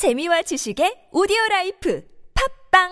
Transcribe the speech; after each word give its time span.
재미와 0.00 0.40
지식의 0.48 1.10
오디오 1.12 1.36
라이프 1.50 2.00
팝빵 2.32 2.88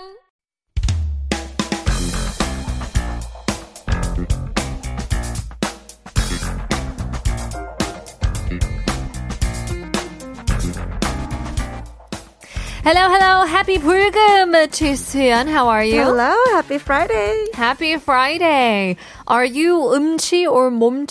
Hello, 12.84 13.08
hello. 13.08 13.46
Happy 13.46 13.78
불금 13.78 14.52
to 14.70 14.92
Suyeon. 14.92 15.48
How 15.48 15.66
are 15.68 15.82
you? 15.82 16.04
Hello, 16.04 16.36
happy 16.52 16.76
Friday. 16.76 17.46
Happy 17.54 17.96
Friday. 17.96 18.96
Are 19.26 19.46
you 19.46 19.96
음치 19.96 20.46
or 20.46 20.70
몸 20.70 21.06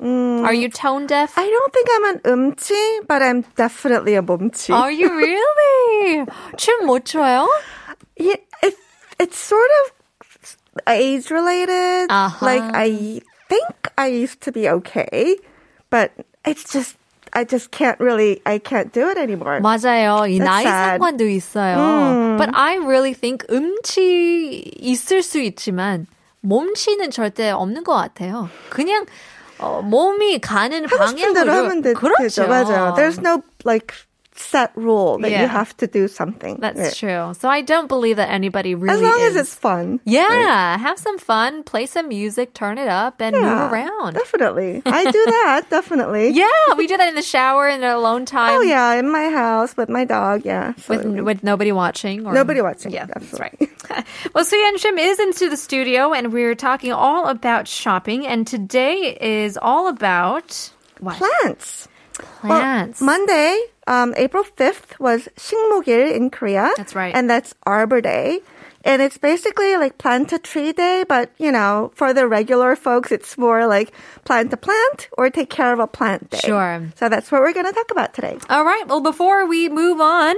치? 0.00 0.06
Are 0.44 0.54
you 0.54 0.68
tone 0.70 1.06
deaf? 1.06 1.36
I 1.36 1.44
don't 1.44 1.72
think 1.72 1.88
I'm 1.92 2.04
an 2.04 2.18
umchi, 2.24 3.06
but 3.06 3.22
I'm 3.22 3.44
definitely 3.56 4.14
a 4.14 4.22
momchi. 4.22 4.74
Are 4.74 4.90
you 4.90 5.08
really? 5.14 6.26
춤못 6.56 7.04
춰요? 7.04 7.46
Yeah, 8.16 8.36
it, 8.62 8.74
it's 9.18 9.36
sort 9.38 9.68
of 9.84 10.56
age 10.86 11.30
related. 11.30 12.10
Uh-huh. 12.10 12.44
Like 12.44 12.62
I 12.74 13.20
think 13.48 13.92
I 13.98 14.06
used 14.06 14.40
to 14.42 14.52
be 14.52 14.68
okay, 14.68 15.36
but 15.90 16.12
it's 16.46 16.72
just 16.72 16.96
I 17.32 17.44
just 17.44 17.70
can't 17.70 17.98
really 18.00 18.40
I 18.46 18.58
can't 18.58 18.92
do 18.92 19.08
it 19.10 19.18
anymore. 19.18 19.60
맞아요. 19.60 20.26
이 20.26 20.38
That's 20.38 20.48
나이 20.48 20.62
sad. 20.64 21.00
상관도 21.00 21.28
있어요. 21.28 22.38
But 22.38 22.50
I 22.54 22.76
really 22.78 23.12
think 23.12 23.44
음치 23.50 24.72
있을 24.80 25.22
수 25.22 25.38
있지만 25.40 26.06
몸치는 26.40 27.10
절대 27.10 27.50
없는 27.50 27.84
것 27.84 27.94
같아요. 27.94 28.48
그냥 28.70 29.04
어, 29.59 29.81
몸이 29.81 30.39
가는 30.39 30.85
방향으로 30.85 31.51
하면 31.51 31.81
되, 31.81 31.93
그렇죠. 31.93 32.23
되죠. 32.23 32.47
맞아요. 32.47 32.93
There's 32.95 33.19
no 33.19 33.41
like 33.65 33.95
set 34.37 34.71
rule 34.75 35.17
that 35.19 35.31
Yeah. 35.31 35.43
you 35.43 35.47
have 35.47 35.75
to 35.77 35.87
do 35.87 36.07
something. 36.07 36.57
That's 36.59 36.77
Yeah. 37.01 37.25
true. 37.29 37.33
So 37.39 37.47
I 37.47 37.61
don't 37.61 37.87
believe 37.87 38.17
that 38.17 38.29
anybody 38.29 38.75
really 38.75 38.95
As 38.95 39.01
long 39.01 39.19
is. 39.21 39.35
as 39.35 39.35
it's 39.47 39.55
fun. 39.55 40.01
Yeah, 40.03 40.77
have 40.77 40.99
some 40.99 41.17
fun, 41.17 41.63
play 41.63 41.85
some 41.85 42.09
music, 42.09 42.53
turn 42.53 42.77
it 42.77 42.87
up, 42.89 43.21
and 43.21 43.33
Yeah, 43.35 43.41
move 43.41 43.71
around. 43.71 44.13
Definitely. 44.15 44.81
I 44.85 45.05
do 45.09 45.23
that, 45.25 45.69
definitely. 45.69 46.29
Yeah, 46.31 46.47
we 46.75 46.85
do 46.85 46.97
that 46.97 47.07
in 47.07 47.15
the 47.15 47.21
shower 47.21 47.69
in 47.69 47.81
our 47.83 47.95
alone 47.95 48.21
oh, 48.23 48.25
time. 48.25 48.57
Oh 48.59 48.61
yeah, 48.61 48.93
in 48.95 49.09
my 49.09 49.29
house 49.29 49.75
with 49.77 49.87
my 49.89 50.03
dog, 50.03 50.41
yeah. 50.43 50.73
So- 50.83 50.97
With, 50.97 51.05
with 51.23 51.43
nobody 51.43 51.71
watching. 51.71 52.25
Or, 52.27 52.33
Nobody 52.33 52.61
watching, 52.61 52.91
Yeah, 52.91 53.05
that's 53.05 53.33
absolutely. 53.33 53.69
right. 53.89 54.05
well, 54.33 54.43
Suyeon 54.43 54.75
Shim 54.75 54.99
is 54.99 55.19
into 55.19 55.49
the 55.49 55.57
studio, 55.57 56.11
and 56.13 56.33
we're 56.33 56.55
talking 56.55 56.91
all 56.91 57.27
about 57.27 57.67
shopping. 57.67 58.27
And 58.27 58.45
today 58.45 59.17
is 59.21 59.57
all 59.61 59.87
about 59.87 60.71
what? 60.99 61.15
plants. 61.17 61.87
Well, 62.42 62.60
Plants. 62.60 63.00
Monday, 63.00 63.58
um, 63.86 64.14
April 64.16 64.44
5th 64.44 64.98
was 64.98 65.28
식목일 65.36 66.12
in 66.12 66.30
Korea. 66.30 66.70
That's 66.76 66.94
right. 66.94 67.14
And 67.14 67.28
that's 67.28 67.54
Arbor 67.66 68.00
Day. 68.00 68.40
And 68.82 69.02
it's 69.02 69.18
basically 69.18 69.76
like 69.76 69.98
plant 69.98 70.32
a 70.32 70.38
tree 70.38 70.72
day, 70.72 71.04
but 71.06 71.30
you 71.36 71.52
know, 71.52 71.92
for 71.94 72.14
the 72.14 72.26
regular 72.26 72.74
folks, 72.76 73.12
it's 73.12 73.36
more 73.36 73.66
like 73.66 73.92
plant 74.24 74.52
a 74.54 74.56
plant 74.56 75.08
or 75.18 75.28
take 75.28 75.50
care 75.50 75.72
of 75.74 75.78
a 75.78 75.86
plant 75.86 76.30
day. 76.30 76.38
Sure. 76.38 76.88
So 76.96 77.10
that's 77.10 77.30
what 77.30 77.42
we're 77.42 77.52
going 77.52 77.66
to 77.66 77.72
talk 77.72 77.90
about 77.90 78.14
today. 78.14 78.38
All 78.48 78.64
right. 78.64 78.88
Well, 78.88 79.02
before 79.02 79.44
we 79.46 79.68
move 79.68 80.00
on, 80.00 80.36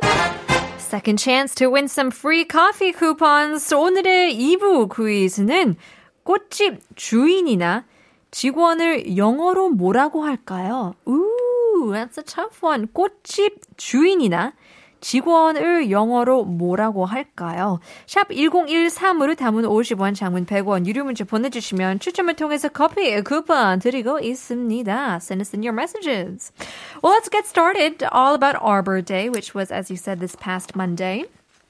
second 0.79 1.19
chance 1.19 1.55
to 1.55 1.71
win 1.71 1.87
some 1.87 2.11
free 2.11 2.45
coffee 2.45 2.93
coupons. 2.93 3.71
오늘의 3.73 4.35
2부 4.37 4.91
퀴즈는 4.91 5.77
꽃집 6.25 6.81
주인이나 6.97 7.85
직원을 8.33 9.17
영어로 9.17 9.71
뭐라고 9.71 10.25
할까요? 10.25 10.95
Ooh, 11.77 11.93
that's 11.93 12.19
a 12.19 12.23
tough 12.23 12.63
one. 12.63 12.89
꽃집 12.93 13.77
주인이나 13.77 14.53
직원을 15.03 15.91
영어로 15.91 16.45
뭐라고 16.45 17.05
할까요? 17.05 17.81
샵 18.07 18.29
1013으로 18.29 19.37
담은 19.37 19.65
50원, 19.65 20.15
장문 20.15 20.47
100원, 20.47 20.87
유료 20.87 21.05
문자 21.05 21.25
보내주시면 21.25 21.99
추첨을 21.99 22.35
통해서 22.37 22.69
커피 22.69 23.21
쿠폰 23.23 23.81
드리고 23.81 24.21
있습니다. 24.21 25.17
Send 25.17 25.43
us 25.43 25.53
in 25.53 25.63
your 25.63 25.75
messages. 25.75 26.53
Well, 27.03 27.13
let's 27.13 27.29
get 27.29 27.47
started. 27.47 28.05
All 28.13 28.35
about 28.35 28.57
Arbor 28.63 29.03
Day, 29.03 29.29
which 29.29 29.55
was, 29.55 29.73
as 29.73 29.91
you 29.91 29.97
said, 29.97 30.21
this 30.21 30.37
past 30.37 30.77
Monday. 30.77 31.25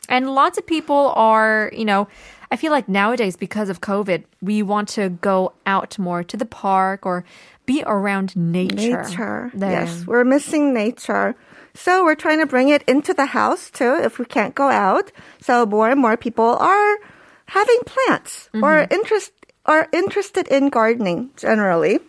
And 0.08 0.34
lots 0.34 0.58
of 0.58 0.66
people 0.66 1.12
are, 1.16 1.70
you 1.72 1.86
know, 1.86 2.08
I 2.50 2.56
feel 2.56 2.72
like 2.72 2.88
nowadays, 2.88 3.36
because 3.36 3.68
of 3.68 3.80
COVID, 3.80 4.24
we 4.42 4.62
want 4.62 4.88
to 4.90 5.08
go 5.08 5.52
out 5.64 5.98
more 5.98 6.22
to 6.24 6.36
the 6.36 6.44
park 6.44 7.06
or 7.06 7.24
be 7.64 7.82
around 7.86 8.36
nature. 8.36 9.02
Nature. 9.02 9.50
네. 9.54 9.70
Yes, 9.70 10.06
we're 10.06 10.24
missing 10.24 10.74
nature. 10.74 11.34
So 11.74 12.04
we're 12.04 12.14
trying 12.16 12.40
to 12.40 12.46
bring 12.46 12.68
it 12.68 12.82
into 12.86 13.14
the 13.14 13.26
house 13.26 13.70
too 13.70 13.96
if 14.02 14.18
we 14.18 14.26
can't 14.26 14.54
go 14.54 14.68
out. 14.68 15.10
So 15.40 15.64
more 15.64 15.88
and 15.90 16.00
more 16.00 16.16
people 16.16 16.56
are 16.60 16.98
having 17.46 17.80
plants 17.86 18.50
or 18.62 18.86
interest 18.90 19.32
are 19.64 19.88
interested 19.92 20.48
in 20.48 20.68
gardening 20.68 21.30
generally. 21.36 22.00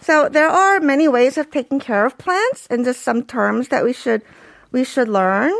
So 0.00 0.28
there 0.28 0.48
are 0.48 0.78
many 0.80 1.08
ways 1.08 1.36
of 1.36 1.50
taking 1.50 1.80
care 1.80 2.06
of 2.06 2.16
plants 2.18 2.66
and 2.70 2.84
just 2.84 3.02
some 3.02 3.24
terms 3.24 3.68
that 3.68 3.84
we 3.84 3.92
should 3.92 4.22
we 4.70 4.84
should 4.84 5.08
learn. 5.08 5.52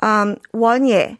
Um, 0.00 0.38
원예. 0.54 1.18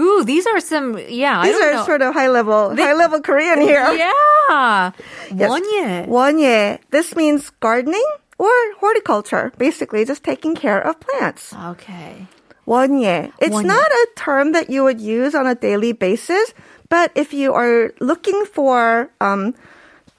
Ooh, 0.00 0.22
these 0.22 0.46
are 0.46 0.60
some, 0.60 0.96
yeah, 1.08 1.40
I 1.40 1.46
These 1.50 1.56
don't 1.58 1.68
are 1.68 1.74
know. 1.74 1.84
sort 1.84 2.02
of 2.02 2.14
high 2.14 2.28
level 2.28 2.76
high 2.76 2.94
level 2.94 3.20
Korean 3.20 3.60
here. 3.60 3.82
Yeah. 3.98 4.92
Yes. 5.34 5.50
원예. 5.50 6.06
원예. 6.06 6.78
This 6.90 7.16
means 7.16 7.50
gardening 7.58 8.06
or 8.38 8.52
horticulture, 8.78 9.52
basically 9.58 10.04
just 10.04 10.22
taking 10.22 10.54
care 10.54 10.78
of 10.80 11.00
plants. 11.00 11.52
Okay. 11.74 12.26
원예. 12.66 13.32
It's 13.40 13.56
원예. 13.56 13.64
not 13.66 13.88
a 13.90 14.06
term 14.14 14.52
that 14.52 14.70
you 14.70 14.84
would 14.84 15.00
use 15.00 15.34
on 15.34 15.46
a 15.48 15.56
daily 15.56 15.90
basis, 15.92 16.54
but 16.88 17.10
if 17.16 17.34
you 17.34 17.52
are 17.52 17.90
looking 17.98 18.44
for 18.46 19.10
um, 19.20 19.52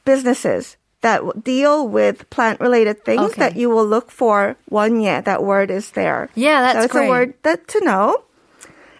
businesses 0.03 0.75
that 1.01 1.23
w- 1.23 1.39
deal 1.41 1.87
with 1.87 2.29
plant-related 2.29 3.05
things, 3.05 3.31
Okay. 3.31 3.39
that 3.39 3.55
you 3.55 3.69
will 3.69 3.85
look 3.87 4.11
for 4.11 4.57
원예. 4.69 5.23
That 5.23 5.43
word 5.43 5.71
is 5.71 5.91
there. 5.91 6.27
Yeah, 6.35 6.61
that's 6.61 6.79
so 6.79 6.83
it's 6.83 6.91
great. 6.93 7.07
a 7.07 7.09
word 7.09 7.33
that 7.43 7.67
to 7.69 7.79
know. 7.85 8.23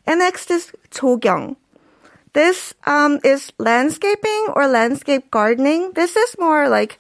and 0.07 0.19
next 0.21 0.51
is 0.51 0.71
조경. 0.91 1.57
This 2.33 2.75
um, 2.85 3.21
is 3.25 3.53
landscaping 3.59 4.49
or 4.55 4.67
landscape 4.67 5.31
gardening. 5.31 5.93
This 5.93 6.17
is 6.17 6.37
more 6.39 6.69
like 6.69 6.99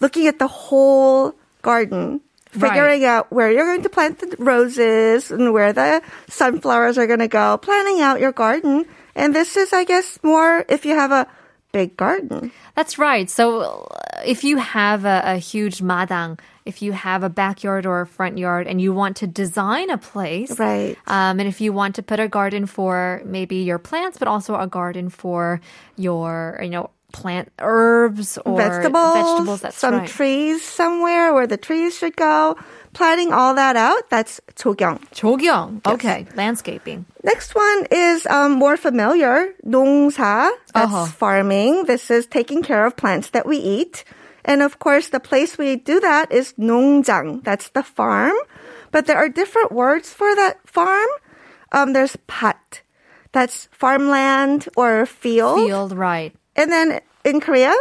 looking 0.00 0.26
at 0.26 0.38
the 0.38 0.48
whole 0.48 1.34
garden, 1.62 2.20
Right. 2.54 2.68
figuring 2.68 3.04
out 3.06 3.32
where 3.32 3.50
you're 3.50 3.64
going 3.64 3.82
to 3.82 3.88
plant 3.88 4.18
the 4.18 4.36
roses 4.38 5.30
and 5.30 5.54
where 5.54 5.72
the 5.72 6.02
sunflowers 6.28 6.98
are 6.98 7.06
going 7.06 7.24
to 7.24 7.28
go, 7.28 7.56
planning 7.56 8.02
out 8.02 8.20
your 8.20 8.32
garden. 8.32 8.84
And 9.14 9.34
this 9.34 9.56
is, 9.56 9.72
I 9.72 9.84
guess, 9.84 10.18
more 10.22 10.66
if 10.68 10.84
you 10.84 10.94
have 10.94 11.12
a 11.12 11.26
big 11.72 11.96
garden. 11.96 12.52
That's 12.76 12.98
right. 12.98 13.30
So 13.30 13.60
uh, 13.88 14.20
if 14.26 14.44
you 14.44 14.58
have 14.58 15.06
a, 15.06 15.22
a 15.24 15.36
huge 15.36 15.78
madang, 15.80 16.38
if 16.65 16.81
you 16.81 16.91
have 16.91 17.23
a 17.23 17.29
backyard 17.29 17.85
or 17.85 18.01
a 18.01 18.07
front 18.07 18.37
yard 18.37 18.67
and 18.67 18.81
you 18.81 18.93
want 18.93 19.17
to 19.17 19.27
design 19.27 19.89
a 19.89 19.97
place, 19.97 20.59
Right. 20.59 20.97
Um, 21.07 21.39
and 21.39 21.47
if 21.47 21.61
you 21.61 21.71
want 21.73 21.95
to 21.95 22.03
put 22.03 22.19
a 22.19 22.27
garden 22.27 22.65
for 22.65 23.21
maybe 23.25 23.57
your 23.63 23.79
plants, 23.79 24.17
but 24.17 24.27
also 24.27 24.55
a 24.55 24.67
garden 24.67 25.09
for 25.09 25.61
your, 25.95 26.59
you 26.61 26.69
know, 26.69 26.89
plant 27.13 27.49
herbs 27.59 28.37
or 28.45 28.57
vegetables, 28.57 29.15
vegetables. 29.15 29.61
That's 29.61 29.77
some 29.77 29.95
right. 30.03 30.07
trees 30.09 30.61
somewhere 30.61 31.33
where 31.33 31.47
the 31.47 31.55
trees 31.57 31.97
should 31.97 32.15
go. 32.15 32.57
Planning 32.93 33.31
all 33.31 33.53
that 33.55 33.75
out, 33.75 34.09
that's 34.09 34.41
조경. 34.55 34.99
조경. 35.13 35.85
Okay. 35.87 36.25
Landscaping. 36.35 37.05
Next 37.23 37.53
one 37.55 37.85
is 37.91 38.25
um, 38.27 38.53
more 38.53 38.75
familiar, 38.75 39.53
농사. 39.63 40.49
That's 40.73 40.91
Uh-huh. 40.91 41.05
farming. 41.05 41.85
This 41.85 42.09
is 42.11 42.25
taking 42.25 42.61
care 42.63 42.85
of 42.85 42.95
plants 42.97 43.29
that 43.31 43.45
we 43.45 43.57
eat. 43.57 44.03
And 44.44 44.62
of 44.62 44.78
course, 44.78 45.08
the 45.08 45.20
place 45.20 45.56
we 45.56 45.76
do 45.76 46.00
that 46.00 46.32
is 46.32 46.54
농장. 46.58 47.44
That's 47.44 47.70
the 47.70 47.82
farm. 47.82 48.34
But 48.90 49.06
there 49.06 49.16
are 49.16 49.28
different 49.28 49.72
words 49.72 50.12
for 50.12 50.34
that 50.36 50.58
farm. 50.68 51.08
Um, 51.72 51.92
there's 51.92 52.16
pat. 52.26 52.82
That's 53.32 53.68
farmland 53.72 54.68
or 54.76 55.06
field. 55.06 55.66
Field, 55.66 55.96
right. 55.96 56.34
And 56.54 56.70
then 56.70 57.00
in 57.24 57.40
Korea, 57.40 57.74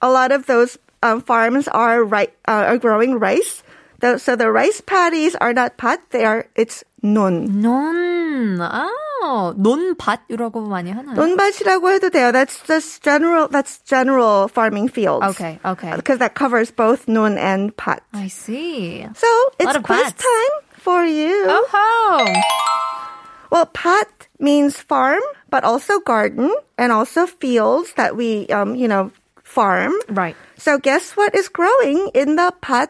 a 0.00 0.10
lot 0.10 0.30
of 0.30 0.46
those 0.46 0.78
um, 1.02 1.20
farms 1.20 1.68
are 1.68 2.04
right 2.04 2.32
uh, 2.46 2.64
are 2.70 2.78
growing 2.78 3.18
rice. 3.18 3.62
The, 4.00 4.18
so 4.18 4.36
the 4.36 4.50
rice 4.50 4.80
paddies 4.80 5.34
are 5.36 5.52
not 5.52 5.76
pat; 5.76 6.00
they 6.10 6.24
are 6.24 6.46
it's 6.54 6.84
non. 7.02 7.60
Non. 7.60 8.60
Ah. 8.60 8.88
논밭이라고 9.57 10.61
많이 10.61 10.91
하나요? 10.91 11.15
논밭이라고 11.15 11.91
해도 11.91 12.09
돼요. 12.09 12.31
That's 12.31 12.61
just 12.65 13.03
general. 13.03 13.47
That's 13.47 13.79
general 13.85 14.47
farming 14.47 14.87
fields. 14.89 15.25
Okay, 15.35 15.59
okay. 15.65 15.91
Because 15.95 16.19
that 16.19 16.35
covers 16.35 16.71
both 16.71 17.05
논 17.07 17.37
and 17.37 17.75
밭. 17.75 17.99
I 18.13 18.27
see. 18.27 19.05
So 19.15 19.27
it's 19.59 19.65
lot 19.67 19.75
of 19.77 19.83
quiz 19.83 20.13
밭s. 20.13 20.23
time 20.23 20.53
for 20.77 21.03
you. 21.03 21.45
Oh, 21.47 22.25
Well, 23.51 23.65
밭 23.65 24.29
means 24.39 24.77
farm, 24.77 25.21
but 25.49 25.63
also 25.63 25.99
garden 25.99 26.53
and 26.77 26.91
also 26.91 27.25
fields 27.25 27.93
that 27.93 28.15
we, 28.15 28.45
um, 28.47 28.75
you 28.75 28.87
know, 28.87 29.11
farm. 29.43 29.93
right. 30.09 30.35
So 30.57 30.77
guess 30.77 31.17
what 31.17 31.33
is 31.33 31.49
growing 31.49 32.11
in 32.13 32.35
the 32.35 32.53
밭 32.61 32.89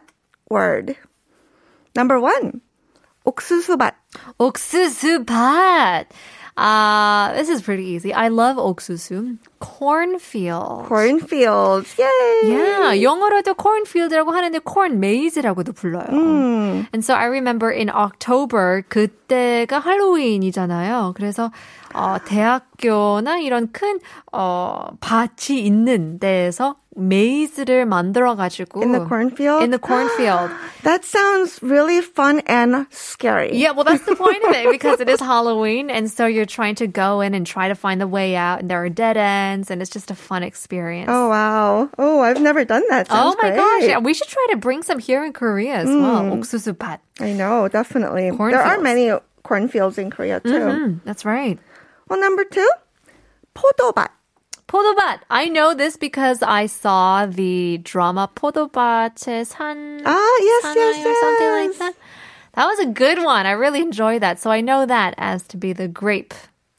word? 0.50 0.98
Number 1.96 2.20
one, 2.20 2.62
옥수수밭. 3.25 3.95
옥수수밭. 4.39 6.07
Uh, 6.57 7.33
this 7.35 7.49
is 7.49 7.63
pretty 7.63 7.85
easy. 7.85 8.13
I 8.13 8.29
love 8.29 8.57
옥수수. 8.59 9.39
Cornfield. 9.59 10.87
Cornfields. 10.87 11.99
Yay! 11.99 12.41
Yeah, 12.45 12.95
영어로도 13.03 13.55
cornfield라고 13.55 14.31
하는데 14.31 14.61
corn 14.61 15.01
maze라고도 15.01 15.73
불러요. 15.73 16.07
Mm. 16.11 16.87
And 16.93 17.05
so 17.05 17.15
I 17.15 17.25
remember 17.25 17.71
in 17.71 17.91
October 17.91 18.83
그때가 18.89 19.81
할로윈이잖아요. 19.81 21.15
그래서 21.17 21.51
어, 21.93 22.19
대학교나 22.25 23.39
이런 23.39 23.73
큰 23.73 23.99
어, 24.33 24.91
밭이 25.01 25.59
있는 25.59 26.21
데에서 26.21 26.77
메이즈를 26.96 27.86
만들어 27.86 28.36
가지고 28.36 28.82
In 28.84 28.92
the 28.92 29.06
cornfield? 29.06 29.64
In 29.64 29.72
the 29.72 29.80
cornfield. 29.80 30.52
That 30.84 31.06
sounds 31.06 31.62
really 31.64 32.02
fun 32.02 32.42
and 32.48 32.88
scary. 32.92 33.56
Yeah, 33.56 33.72
well, 33.72 33.84
that's 33.86 34.04
the 34.04 34.16
point 34.16 34.44
of 34.44 34.52
it 34.56 34.70
because 34.72 35.00
it 35.00 35.08
is 35.08 35.20
Halloween, 35.22 35.90
and 35.90 36.10
so 36.12 36.26
you're 36.26 36.46
trying 36.50 36.76
to 36.76 36.88
go 36.88 37.22
in 37.22 37.34
and 37.34 37.46
try 37.48 37.68
to 37.70 37.76
find 37.76 38.02
the 38.02 38.08
way 38.08 38.36
out, 38.36 38.60
and 38.62 38.70
there 38.70 38.84
are 38.84 38.90
dead 38.90 39.16
ends, 39.16 39.72
and 39.72 39.82
it's 39.82 39.92
just 39.92 40.12
a 40.12 40.16
fun 40.16 40.44
experience. 40.44 41.08
Oh 41.12 41.30
wow. 41.30 41.90
Oh, 41.98 42.20
I've 42.22 42.42
never 42.42 42.66
done 42.66 42.84
that. 42.90 43.08
Oh 43.10 43.16
Sounds 43.32 43.38
my 43.42 43.50
great. 43.50 43.58
gosh! 43.60 43.84
Yeah, 43.88 44.00
we 44.00 44.14
should 44.14 44.28
try 44.28 44.46
to 44.52 44.58
bring 44.58 44.84
some 44.84 45.00
here 45.00 45.24
in 45.24 45.32
Korea 45.32 45.76
as 45.84 45.88
well. 45.88 46.24
옥수수밭. 46.36 47.00
I 47.22 47.32
know, 47.34 47.68
definitely. 47.68 48.32
There 48.32 48.60
are 48.60 48.76
Cornfields. 48.76 48.84
many 48.84 49.12
cornfields 49.44 49.98
in 49.98 50.10
Korea 50.12 50.40
too. 50.42 50.52
Mm, 50.52 51.00
that's 51.06 51.24
right. 51.24 51.60
Well, 52.10 52.20
number 52.20 52.44
two, 52.44 52.68
포도밭. 53.56 54.10
포도밭. 54.74 55.20
I 55.30 55.50
know 55.50 55.74
this 55.74 55.98
because 55.98 56.44
I 56.44 56.68
saw 56.68 57.26
the 57.26 57.80
drama 57.80 58.30
포도밭의 58.36 59.46
산. 59.46 60.02
Ah, 60.06 60.40
yes, 60.42 60.64
사나이 60.64 60.76
yes, 60.76 61.06
or 61.06 61.16
something 61.16 61.52
like 61.52 61.70
yes. 61.70 61.78
that. 61.80 61.96
That 62.54 62.66
was 62.66 62.80
a 62.80 62.86
good 62.86 63.24
one. 63.24 63.46
I 63.46 63.52
really 63.52 63.82
enjoyed 63.82 64.22
that. 64.22 64.40
So 64.40 64.52
I 64.52 64.62
know 64.62 64.86
that 64.86 65.16
as 65.18 65.44
to 65.50 65.58
be 65.58 65.74
the 65.74 65.88
grape, 65.88 66.34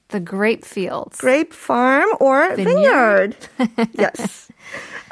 the 0.09 0.21
grape 0.21 0.65
fields. 0.65 1.19
Grape 1.19 1.53
farm 1.53 2.09
or 2.21 2.55
vineyard. 2.55 3.37
yes. 3.93 4.51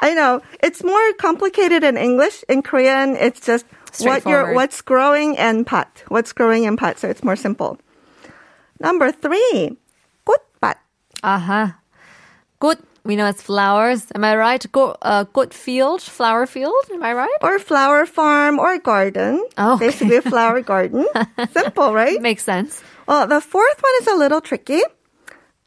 I 0.01 0.13
know. 0.13 0.41
It's 0.63 0.83
more 0.83 1.13
complicated 1.19 1.83
in 1.83 1.97
English. 1.97 2.43
In 2.47 2.61
Korean, 2.61 3.15
it's 3.15 3.41
just 3.41 3.65
what 3.65 3.99
you're, 3.99 4.19
Straightforward. 4.19 4.55
what's 4.55 4.81
growing 4.81 5.35
in 5.35 5.65
pot. 5.65 6.03
What's 6.07 6.31
growing 6.31 6.63
in 6.63 6.77
pot. 6.77 6.99
So 6.99 7.09
it's 7.09 7.23
more 7.23 7.35
simple. 7.35 7.79
Number 8.79 9.11
three, 9.11 9.75
꽃밭. 10.25 10.75
Uh-huh. 11.23 11.67
Good. 12.60 12.78
We 13.04 13.16
know 13.16 13.26
it's 13.26 13.42
flowers. 13.42 14.06
Am 14.14 14.24
I 14.24 14.34
right? 14.34 14.64
Go, 14.72 14.96
uh, 15.02 15.24
good 15.24 15.52
field, 15.52 16.00
flower 16.00 16.46
field. 16.46 16.72
Am 16.92 17.02
I 17.02 17.12
right? 17.12 17.38
Or 17.42 17.58
flower 17.58 18.06
farm 18.06 18.58
or 18.58 18.78
garden. 18.78 19.44
Oh, 19.58 19.74
okay. 19.74 19.88
basically 19.88 20.20
flower 20.22 20.62
garden. 20.62 21.06
Simple, 21.52 21.92
right? 21.92 22.20
Makes 22.22 22.44
sense. 22.44 22.82
Well, 23.06 23.26
the 23.26 23.42
fourth 23.42 23.82
one 23.82 23.92
is 24.00 24.06
a 24.06 24.14
little 24.16 24.40
tricky. 24.40 24.80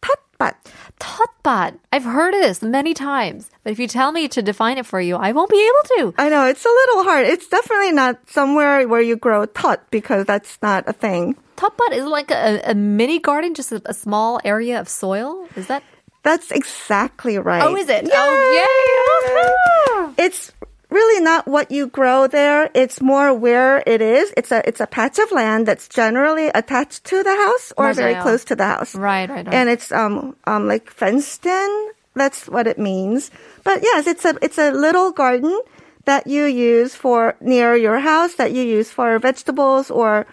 Totbat. 0.01 0.55
Totbat. 0.99 1.77
I've 1.93 2.03
heard 2.03 2.33
this 2.33 2.63
many 2.63 2.95
times, 2.95 3.51
but 3.63 3.71
if 3.71 3.77
you 3.79 3.87
tell 3.87 4.11
me 4.11 4.27
to 4.29 4.41
define 4.41 4.79
it 4.79 4.85
for 4.85 4.99
you, 4.99 5.15
I 5.15 5.31
won't 5.31 5.51
be 5.51 5.61
able 5.61 6.11
to. 6.11 6.21
I 6.21 6.29
know 6.29 6.45
it's 6.47 6.65
a 6.65 6.69
little 6.69 7.03
hard. 7.03 7.27
It's 7.27 7.47
definitely 7.47 7.91
not 7.91 8.17
somewhere 8.29 8.87
where 8.87 9.01
you 9.01 9.15
grow 9.15 9.45
tot 9.45 9.89
because 9.91 10.25
that's 10.25 10.57
not 10.63 10.85
a 10.87 10.93
thing. 10.93 11.35
Totbat 11.57 11.91
is 11.93 12.05
like 12.05 12.31
a, 12.31 12.61
a 12.65 12.73
mini 12.75 13.19
garden, 13.19 13.53
just 13.53 13.71
a, 13.71 13.81
a 13.85 13.93
small 13.93 14.39
area 14.43 14.79
of 14.79 14.89
soil. 14.89 15.47
Is 15.55 15.67
that 15.67 15.83
That's 16.26 16.50
exactly 16.50 17.38
right. 17.38 17.62
Oh, 17.62 17.76
is 17.76 17.88
it? 17.88 18.04
Yay! 18.04 18.10
Oh, 18.14 20.14
yay! 20.16 20.24
It's 20.24 20.52
really 20.92 21.24
not 21.24 21.48
what 21.48 21.72
you 21.72 21.88
grow 21.88 22.26
there. 22.26 22.70
It's 22.74 23.00
more 23.00 23.34
where 23.34 23.82
it 23.86 24.00
is. 24.00 24.32
It's 24.36 24.52
a 24.52 24.62
it's 24.68 24.80
a 24.80 24.86
patch 24.86 25.18
of 25.18 25.32
land 25.32 25.66
that's 25.66 25.88
generally 25.88 26.48
attached 26.54 27.04
to 27.10 27.22
the 27.22 27.34
house 27.34 27.72
or 27.76 27.92
very 27.92 28.14
맞아요. 28.14 28.22
close 28.22 28.44
to 28.44 28.54
the 28.54 28.66
house. 28.66 28.94
Right, 28.94 29.28
right, 29.28 29.46
right. 29.46 29.54
And 29.54 29.68
it's 29.68 29.90
um 29.90 30.36
um 30.46 30.68
like 30.68 30.90
fenced 30.90 31.46
in. 31.46 31.70
That's 32.14 32.46
what 32.46 32.66
it 32.66 32.78
means. 32.78 33.30
But 33.64 33.82
yes, 33.82 34.06
it's 34.06 34.24
a 34.24 34.36
it's 34.42 34.58
a 34.58 34.70
little 34.70 35.10
garden 35.10 35.58
that 36.04 36.26
you 36.26 36.44
use 36.44 36.94
for 36.94 37.34
near 37.40 37.74
your 37.74 37.98
house 37.98 38.34
that 38.34 38.52
you 38.52 38.62
use 38.62 38.90
for 38.90 39.18
vegetables 39.18 39.90
or 39.90 40.26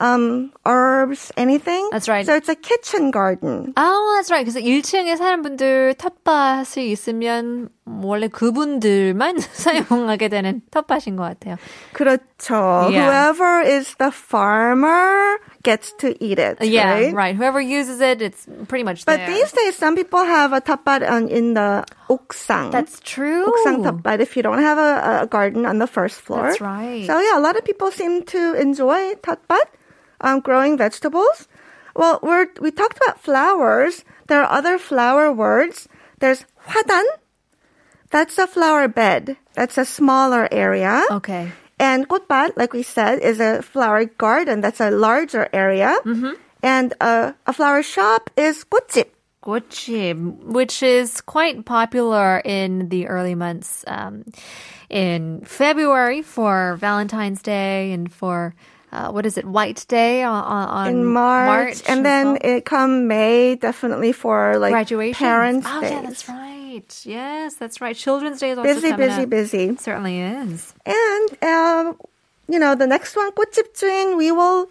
um 0.00 0.50
herbs, 0.64 1.30
anything. 1.36 1.86
That's 1.92 2.08
right. 2.08 2.24
So 2.24 2.34
it's 2.34 2.48
a 2.48 2.54
kitchen 2.54 3.10
garden. 3.10 3.74
Oh, 3.76 4.14
that's 4.16 4.30
right. 4.30 4.46
그래서 4.46 4.58
1층에 4.58 5.16
사는 5.16 5.42
분들 5.42 5.94
텃밭이 5.98 6.88
있으면 6.90 7.68
원래 7.84 8.28
그분들만 8.28 9.38
사용하게 9.52 10.28
되는 10.28 10.62
텃밭인 10.70 11.16
것 11.16 11.24
같아요. 11.24 11.56
그렇죠. 11.92 12.88
Yeah. 12.90 13.04
Whoever 13.04 13.60
is 13.60 13.94
the 13.98 14.10
farmer 14.10 15.36
gets 15.62 15.92
to 15.98 16.16
eat 16.24 16.38
it. 16.38 16.64
Yeah, 16.64 16.92
right. 16.94 17.14
right. 17.14 17.36
Whoever 17.36 17.60
uses 17.60 18.00
it, 18.00 18.22
it's 18.22 18.46
pretty 18.68 18.84
much 18.84 19.04
But 19.04 19.18
there. 19.18 19.26
these 19.26 19.52
days, 19.52 19.76
some 19.76 19.96
people 19.96 20.24
have 20.24 20.54
a 20.54 20.62
텃밭 20.62 21.04
on 21.04 21.28
in 21.28 21.52
the 21.52 21.84
옥상. 22.08 22.70
That's 22.72 23.00
true. 23.00 23.44
옥상 23.44 23.84
텃밭. 23.84 24.20
If 24.20 24.34
you 24.34 24.42
don't 24.42 24.62
have 24.62 24.78
a, 24.78 25.22
a 25.22 25.26
garden 25.26 25.66
on 25.66 25.78
the 25.78 25.86
first 25.86 26.20
floor. 26.22 26.44
That's 26.48 26.60
right. 26.62 27.04
So 27.06 27.20
yeah, 27.20 27.36
a 27.36 27.42
lot 27.42 27.56
of 27.58 27.64
people 27.66 27.90
seem 27.90 28.22
to 28.32 28.54
enjoy 28.54 29.14
텃밭, 29.20 29.68
um, 30.20 30.40
growing 30.40 30.76
vegetables. 30.76 31.48
Well, 31.94 32.20
we're 32.22 32.46
we 32.60 32.70
talked 32.70 32.98
about 33.02 33.20
flowers. 33.20 34.04
There 34.28 34.42
are 34.42 34.50
other 34.50 34.78
flower 34.78 35.32
words. 35.32 35.88
There's 36.20 36.44
화단. 36.68 37.04
That's 38.10 38.38
a 38.38 38.46
flower 38.46 38.88
bed. 38.88 39.36
That's 39.54 39.78
a 39.78 39.84
smaller 39.84 40.48
area. 40.50 41.02
Okay. 41.10 41.52
And 41.78 42.08
꽃밭, 42.08 42.56
like 42.56 42.72
we 42.72 42.82
said, 42.82 43.20
is 43.20 43.40
a 43.40 43.62
flower 43.62 44.04
garden. 44.04 44.60
That's 44.60 44.80
a 44.80 44.90
larger 44.90 45.48
area. 45.52 45.96
Mm-hmm. 46.04 46.34
And 46.62 46.94
uh, 47.00 47.32
a 47.46 47.52
flower 47.52 47.82
shop 47.82 48.30
is 48.36 48.64
꽃집. 48.64 49.08
꽃집, 49.42 50.44
which 50.44 50.82
is 50.82 51.22
quite 51.22 51.64
popular 51.64 52.42
in 52.44 52.90
the 52.90 53.06
early 53.08 53.34
months. 53.34 53.84
Um, 53.86 54.24
in 54.90 55.40
February 55.46 56.20
for 56.20 56.76
Valentine's 56.76 57.40
Day 57.40 57.92
and 57.92 58.12
for 58.12 58.54
uh, 58.94 59.10
what 59.12 59.24
is 59.24 59.38
it, 59.38 59.44
White 59.44 59.84
Day 59.88 60.22
on, 60.24 60.42
on, 60.44 60.68
on 60.68 60.88
in 60.88 61.04
March, 61.04 61.80
and 61.86 62.00
as 62.00 62.02
then 62.04 62.26
well. 62.26 62.38
it 62.42 62.64
come 62.64 63.06
May 63.06 63.54
definitely 63.54 64.12
for 64.12 64.58
like 64.58 64.72
graduation. 64.72 65.14
parents' 65.18 65.66
Oh 65.68 65.80
days. 65.80 65.90
yeah, 65.92 66.02
that's 66.02 66.28
right. 66.28 67.02
Yes, 67.04 67.54
that's 67.54 67.80
right. 67.80 67.94
Children's 67.96 68.40
Day 68.40 68.50
is 68.50 68.58
also 68.58 68.74
Busy, 68.74 68.90
coming 68.90 69.08
busy, 69.08 69.22
up. 69.22 69.30
busy. 69.30 69.64
It 69.64 69.80
certainly 69.80 70.18
is. 70.20 70.74
And 70.86 71.42
um, 71.44 71.96
you 72.48 72.58
know 72.58 72.74
the 72.74 72.86
next 72.86 73.14
one, 73.16 73.30
꽃집 73.32 73.74
주인, 73.74 74.16
we 74.16 74.32
will 74.32 74.68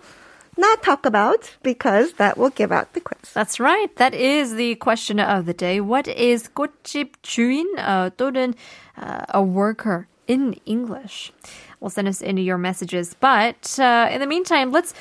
not 0.57 0.83
talk 0.83 1.05
about 1.05 1.55
because 1.63 2.13
that 2.13 2.37
will 2.37 2.49
give 2.49 2.71
out 2.73 2.91
the 2.93 2.99
quiz. 2.99 3.31
That's 3.33 3.59
right. 3.61 3.93
That 3.95 4.13
is 4.13 4.55
the 4.55 4.75
question 4.75 5.19
of 5.21 5.45
the 5.45 5.53
day. 5.53 5.79
What 5.79 6.07
is 6.09 6.49
꽃집 6.49 7.11
주인 7.23 7.63
uh, 7.77 8.09
또는 8.17 8.53
uh, 8.97 9.23
a 9.29 9.41
worker 9.41 10.07
in 10.27 10.53
English? 10.65 11.33
Well, 11.79 11.89
send 11.89 12.07
us 12.07 12.21
in 12.21 12.37
your 12.37 12.57
messages. 12.57 13.15
But 13.19 13.79
uh, 13.79 14.09
in 14.11 14.19
the 14.19 14.27
meantime, 14.27 14.71
let's 14.71 14.93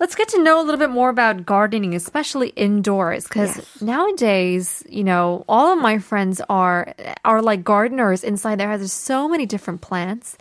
let's 0.00 0.14
get 0.14 0.28
to 0.34 0.42
know 0.42 0.60
a 0.60 0.64
little 0.64 0.78
bit 0.78 0.90
more 0.90 1.08
about 1.08 1.46
gardening, 1.46 1.94
especially 1.94 2.48
indoors, 2.56 3.24
because 3.24 3.56
Yes. 3.56 3.82
nowadays, 3.82 4.82
you 4.88 5.04
know, 5.04 5.44
all 5.48 5.72
of 5.72 5.78
my 5.80 5.98
friends 5.98 6.40
are 6.48 6.92
are 7.24 7.40
like 7.40 7.64
gardeners 7.64 8.22
inside 8.24 8.58
their 8.58 8.68
house. 8.68 8.80
There's 8.80 8.92
so 8.92 9.28
many 9.28 9.46
different 9.46 9.80
plants. 9.80 10.36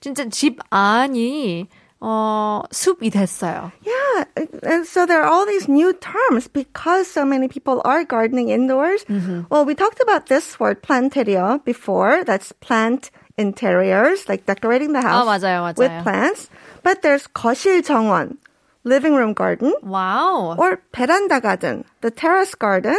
진짜 0.00 0.28
집 0.30 0.60
안이 0.70 1.68
어, 2.02 2.62
숲이 2.70 3.08
됐어요. 3.10 3.72
Yeah, 3.80 4.24
and 4.62 4.84
so 4.86 5.06
there 5.06 5.22
are 5.22 5.26
all 5.26 5.46
these 5.46 5.66
new 5.66 5.94
terms 5.94 6.46
because 6.46 7.08
so 7.08 7.24
many 7.24 7.48
people 7.48 7.80
are 7.86 8.04
gardening 8.04 8.50
indoors. 8.50 9.02
Mm-hmm. 9.08 9.48
Well, 9.48 9.64
we 9.64 9.74
talked 9.74 10.00
about 10.02 10.26
this 10.26 10.60
word 10.60 10.82
planterio 10.82 11.64
before. 11.64 12.22
That's 12.22 12.52
plant 12.60 13.10
interiors, 13.40 14.28
like 14.28 14.46
decorating 14.46 14.92
the 14.92 15.02
house 15.02 15.24
어, 15.24 15.28
맞아요, 15.28 15.76
with 15.76 15.90
맞아요. 15.90 16.02
plants. 16.02 16.48
But 16.82 17.02
there's 17.02 17.26
거실 17.28 17.82
정원, 17.82 18.38
living 18.84 19.14
room 19.14 19.34
garden, 19.34 19.74
와우. 19.82 20.58
or 20.58 20.80
베란다 20.92 21.42
garden, 21.42 21.84
the 22.00 22.10
terrace 22.10 22.54
garden. 22.54 22.98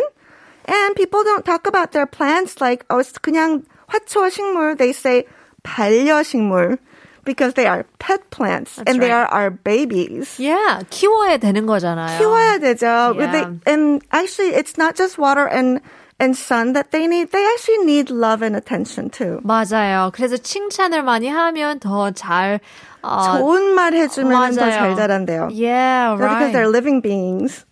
And 0.65 0.95
people 0.95 1.23
don't 1.23 1.45
talk 1.45 1.65
about 1.65 1.91
their 1.93 2.05
plants 2.05 2.59
like 2.59 2.85
oh, 2.89 2.99
it's 2.99 3.17
그냥 3.17 3.63
화초 3.89 4.29
식물. 4.29 4.77
They 4.77 4.91
say 4.91 5.25
반려식물 5.63 6.77
because 7.23 7.53
they 7.55 7.67
are 7.67 7.83
pet 7.99 8.29
plants 8.31 8.75
That's 8.75 8.89
and 8.91 9.01
they 9.01 9.11
right. 9.11 9.27
are 9.27 9.27
our 9.27 9.49
babies. 9.49 10.39
Yeah, 10.39 10.83
키워야 10.89 11.37
되는 11.37 11.65
거잖아요. 11.65 12.17
키워야 12.19 12.59
되죠. 12.59 13.15
Yeah. 13.17 13.31
They, 13.31 13.71
and 13.73 14.01
actually, 14.11 14.55
it's 14.55 14.77
not 14.77 14.95
just 14.95 15.17
water 15.17 15.45
and 15.45 15.81
and 16.22 16.36
sun 16.38 16.72
that 16.74 16.92
they 16.92 17.06
need. 17.08 17.32
They 17.32 17.44
actually 17.44 17.82
need 17.84 18.10
love 18.10 18.42
and 18.46 18.54
attention 18.54 19.10
too. 19.10 19.40
맞아요. 19.42 20.12
그래서 20.14 20.36
칭찬을 20.36 21.02
많이 21.02 21.26
하면 21.28 21.80
더 21.80 22.12
잘, 22.12 22.60
어, 23.02 23.38
좋은 23.38 23.74
말 23.74 23.92
해주면 23.94 24.54
더잘 24.54 24.70
맞아요. 24.70 24.94
자란대요. 24.94 25.48
yeah, 25.50 26.14
Because 26.14 26.36
right. 26.38 26.52
they're 26.54 26.68
living 26.70 27.00
beings. 27.02 27.66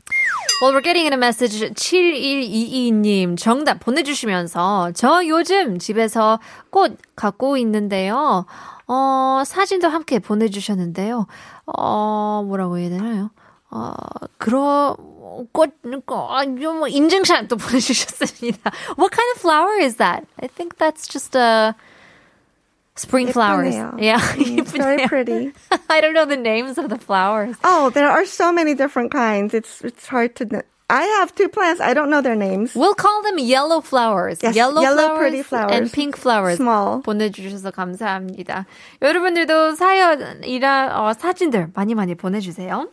Well, 0.60 0.74
we're 0.74 0.82
getting 0.82 1.06
in 1.06 1.12
a 1.14 1.16
message. 1.16 1.62
7122님 1.72 3.38
정답 3.38 3.80
보내주시면서 3.80 4.92
저 4.94 5.24
요즘 5.26 5.78
집에서 5.78 6.38
꽃 6.70 6.98
갖고 7.16 7.56
있는데요. 7.56 8.44
어, 8.86 9.42
사진도 9.46 9.88
함께 9.88 10.18
보내주셨는데요. 10.18 11.26
어, 11.66 12.42
뭐라고 12.46 12.76
해야 12.78 12.90
되나요? 12.90 13.30
어, 13.71 13.93
그러, 14.37 14.95
꽃, 15.51 15.71
아, 15.83 16.45
뭐, 16.45 16.87
인증샷 16.87 17.47
또 17.49 17.57
보내주셨습니다. 17.57 18.71
What 18.97 19.11
kind 19.11 19.27
of 19.35 19.41
flower 19.41 19.77
is 19.81 19.95
that? 19.97 20.23
I 20.41 20.47
think 20.47 20.77
that's 20.77 21.07
just 21.07 21.35
a 21.35 21.75
spring 22.95 23.27
flowers. 23.27 23.75
예쁘네요. 23.75 23.99
Yeah, 23.99 24.19
Mm, 24.21 24.59
it's 24.59 24.71
very 24.71 24.97
예쁘네요. 25.01 25.07
pretty. 25.09 25.51
I 25.89 25.99
don't 25.99 26.13
know 26.13 26.25
the 26.25 26.37
names 26.37 26.77
of 26.77 26.87
the 26.89 26.97
flowers. 26.97 27.57
Oh, 27.63 27.89
there 27.89 28.09
are 28.09 28.23
so 28.25 28.53
many 28.53 28.73
different 28.75 29.11
kinds. 29.11 29.53
It's 29.53 29.81
it's 29.83 30.07
hard 30.07 30.35
to. 30.37 30.45
kn- 30.45 30.63
I 30.87 31.01
have 31.19 31.33
two 31.33 31.49
plants. 31.49 31.81
I 31.81 31.95
don't 31.95 32.11
know 32.13 32.21
their 32.21 32.37
names. 32.37 32.75
We'll 32.77 32.93
call 32.93 33.23
them 33.23 33.39
yellow 33.39 33.81
flowers. 33.81 34.37
Yes, 34.43 34.55
yellow, 34.55 34.83
yellow 34.85 35.17
flowers 35.17 35.17
pretty 35.17 35.41
flowers. 35.41 35.71
and 35.73 35.91
pink 35.91 36.15
flowers. 36.15 36.57
Small. 36.61 37.01
보내주셔서 37.01 37.71
감사합니다. 37.73 38.67
여러분들도 39.01 39.73
사연이나 39.75 40.93
어, 40.93 41.13
사진들 41.17 41.71
많이 41.73 41.95
많이 41.95 42.13
보내주세요. 42.13 42.87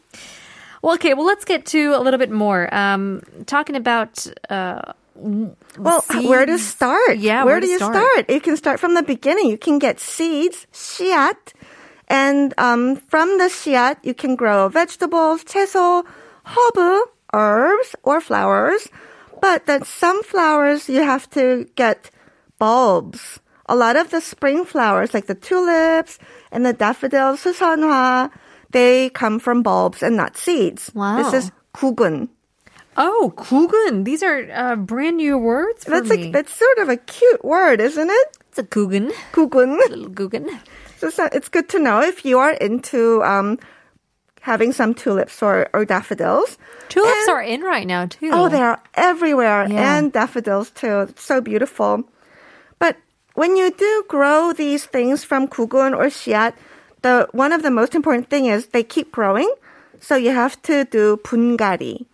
Well, 0.83 0.95
okay, 0.95 1.15
well, 1.15 1.27
let's 1.27 1.45
get 1.45 1.67
to 1.67 1.95
a 1.95 2.01
little 2.01 2.19
bit 2.19 2.31
more. 2.31 2.73
Um, 2.75 3.23
talking 3.47 3.77
about 3.77 4.27
uh, 4.51 4.93
Well, 5.79 6.03
where 6.27 6.45
to 6.47 6.59
seeds. 6.59 6.67
start? 6.67 7.19
Yeah, 7.19 7.45
where, 7.45 7.55
where 7.55 7.61
do 7.61 7.67
to 7.67 7.73
you 7.73 7.79
start? 7.79 7.95
start? 7.95 8.31
You 8.31 8.41
can 8.41 8.57
start 8.57 8.81
from 8.81 8.95
the 8.95 9.03
beginning. 9.03 9.47
You 9.51 9.59
can 9.59 9.79
get 9.79 10.01
seeds, 10.01 10.67
씨앗, 10.73 11.55
and 12.09 12.53
um, 12.59 12.97
from 12.97 13.39
the 13.39 13.45
씨앗 13.49 13.99
you 14.03 14.15
can 14.15 14.35
grow 14.35 14.69
vegetables, 14.69 15.45
채소, 15.45 16.05
허브, 16.47 17.03
herbs, 17.33 17.95
or 18.03 18.21
flowers. 18.21 18.89
But 19.41 19.67
then 19.67 19.85
some 19.85 20.23
flowers 20.23 20.89
you 20.89 21.03
have 21.03 21.29
to 21.31 21.67
get 21.77 22.11
bulbs. 22.59 23.39
A 23.67 23.77
lot 23.77 23.97
of 23.97 24.11
the 24.11 24.21
spring 24.21 24.65
flowers, 24.65 25.15
like 25.15 25.27
the 25.27 25.35
tulips 25.35 26.19
and 26.51 26.67
the 26.67 26.73
daffodils, 26.73 27.41
수선화, 27.43 28.31
they 28.71 29.11
come 29.11 29.39
from 29.39 29.63
bulbs 29.63 30.03
and 30.03 30.17
not 30.17 30.37
seeds. 30.37 30.91
Wow. 30.95 31.17
This 31.23 31.45
is 31.45 31.53
구근. 31.75 32.29
Oh, 32.97 33.33
kugun. 33.37 34.05
These 34.05 34.23
are 34.23 34.49
uh, 34.53 34.77
brand 34.77 35.17
new 35.17 35.39
words 35.39 35.85
for 35.85 35.91
That's 35.91 36.11
me. 36.11 36.25
like 36.25 36.33
that's 36.33 36.53
sort 36.55 36.79
of 36.79 36.89
a 36.91 36.97
cute 36.97 37.45
word, 37.45 37.81
isn't 37.81 38.11
it? 38.11 38.29
it's 38.49 38.59
a 38.59 38.65
kugun. 38.65 39.13
구근. 39.33 39.79
Little 39.89 40.11
kugun. 40.11 40.49
So, 40.99 41.09
so 41.09 41.29
it's 41.33 41.49
good 41.49 41.69
to 41.71 41.79
know 41.79 42.01
if 42.03 42.25
you 42.25 42.39
are 42.39 42.53
into 42.53 43.23
um, 43.25 43.59
having 44.43 44.73
some 44.73 44.93
tulips 44.93 45.43
or, 45.43 45.69
or 45.73 45.85
daffodils. 45.87 46.59
Tulips 46.91 47.17
And- 47.27 47.31
are 47.31 47.43
in 47.43 47.63
right 47.63 47.87
now 47.87 48.07
too. 48.07 48.29
Oh, 48.31 48.49
they 48.51 48.61
are 48.61 48.81
everywhere, 48.95 49.67
Yeah. 49.71 49.97
and 49.99 50.13
daffodils 50.13 50.71
too. 50.71 51.09
It's 51.09 51.23
so 51.25 51.41
beautiful. 51.41 52.05
But 52.79 52.97
when 53.35 53.57
you 53.57 53.71
do 53.73 54.05
grow 54.09 54.53
these 54.53 54.85
things 54.85 55.25
from 55.25 55.49
kugun 55.49 55.97
or 55.97 56.07
씨앗, 56.13 56.53
the 57.03 57.29
one 57.33 57.53
of 57.53 57.63
the 57.63 57.71
most 57.71 57.95
important 57.95 58.31
thing 58.31 58.47
is 58.47 58.69
they 58.69 58.83
keep 58.83 59.13
growing. 59.13 59.53
So 60.01 60.17
you 60.17 60.31
have 60.31 60.61
to 60.63 60.85
do 60.85 61.19
분갈이. 61.23 62.07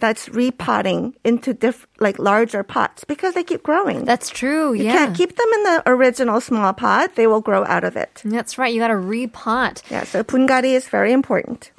That's 0.00 0.28
repotting 0.28 1.14
into 1.24 1.52
diff- 1.52 1.88
like 1.98 2.20
larger 2.20 2.62
pots 2.62 3.02
because 3.02 3.34
they 3.34 3.42
keep 3.42 3.64
growing. 3.64 4.04
That's 4.04 4.30
true. 4.30 4.72
you 4.72 4.84
yeah. 4.84 4.92
can't 4.92 5.16
keep 5.16 5.34
them 5.36 5.48
in 5.54 5.62
the 5.64 5.82
original 5.86 6.40
small 6.40 6.72
pot. 6.72 7.16
They 7.16 7.26
will 7.26 7.40
grow 7.40 7.64
out 7.66 7.82
of 7.82 7.96
it. 7.96 8.22
That's 8.24 8.58
right. 8.58 8.72
You 8.72 8.80
got 8.80 8.88
to 8.88 8.94
repot. 8.94 9.82
Yeah, 9.90 10.04
so 10.04 10.22
분갈이 10.22 10.74
is 10.76 10.86
very 10.86 11.12
important. 11.12 11.72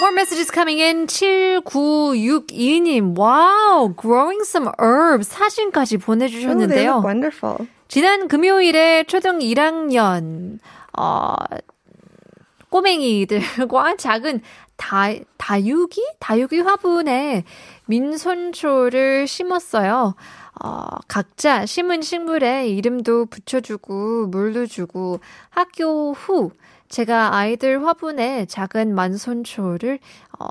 More 0.00 0.12
messages 0.12 0.48
coming 0.50 0.78
in. 0.78 1.08
7962님. 1.08 3.14
Wow, 3.16 3.92
growing 3.96 4.42
some 4.44 4.70
herbs. 4.78 5.28
사진까지 5.28 5.96
Oh, 5.96 5.98
they 5.98 6.28
보내주셨는데요. 6.28 6.94
look 6.94 7.04
wonderful. 7.04 7.66
지난 7.88 8.28
금요일에 8.28 9.02
초등 9.04 9.40
1학년, 9.40 10.60
어, 10.97 11.35
꼬맹이들과 12.69 13.95
작은 13.97 14.41
다, 14.77 15.07
다육이? 15.37 16.01
다육이 16.19 16.59
화분에 16.59 17.43
민손초를 17.85 19.27
심었어요. 19.27 20.15
어, 20.63 20.85
각자 21.07 21.65
심은 21.65 22.01
식물에 22.01 22.67
이름도 22.69 23.27
붙여주고, 23.27 24.27
물도 24.27 24.67
주고, 24.67 25.19
학교 25.49 26.13
후, 26.13 26.51
제가 26.89 27.35
아이들 27.35 27.85
화분에 27.85 28.45
작은 28.45 28.93
만손초를, 28.95 29.99
어, 30.39 30.47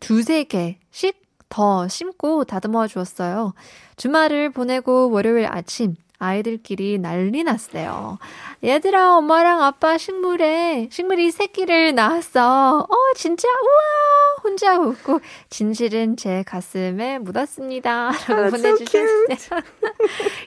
두세 0.00 0.44
개씩 0.44 1.22
더 1.48 1.86
심고 1.88 2.44
다듬어 2.44 2.88
주었어요. 2.88 3.54
주말을 3.96 4.50
보내고 4.50 5.10
월요일 5.10 5.46
아침, 5.46 5.94
아이들끼리 6.18 6.98
난리 6.98 7.42
났어요. 7.44 8.18
얘들아, 8.64 9.16
엄마랑 9.16 9.62
아빠 9.62 9.98
식물에, 9.98 10.88
식물이 10.90 11.30
새끼를 11.30 11.94
낳았어. 11.94 12.80
어, 12.80 12.96
진짜? 13.16 13.48
우와! 13.48 14.42
혼자 14.44 14.78
웃고, 14.78 15.20
진실은 15.50 16.16
제 16.16 16.42
가슴에 16.46 17.18
묻었습니다. 17.18 18.10
라고 18.28 18.32
Oh, 18.46 18.50
that's 18.50 18.60
so 18.60 19.56
보내주셨어요. 19.56 19.62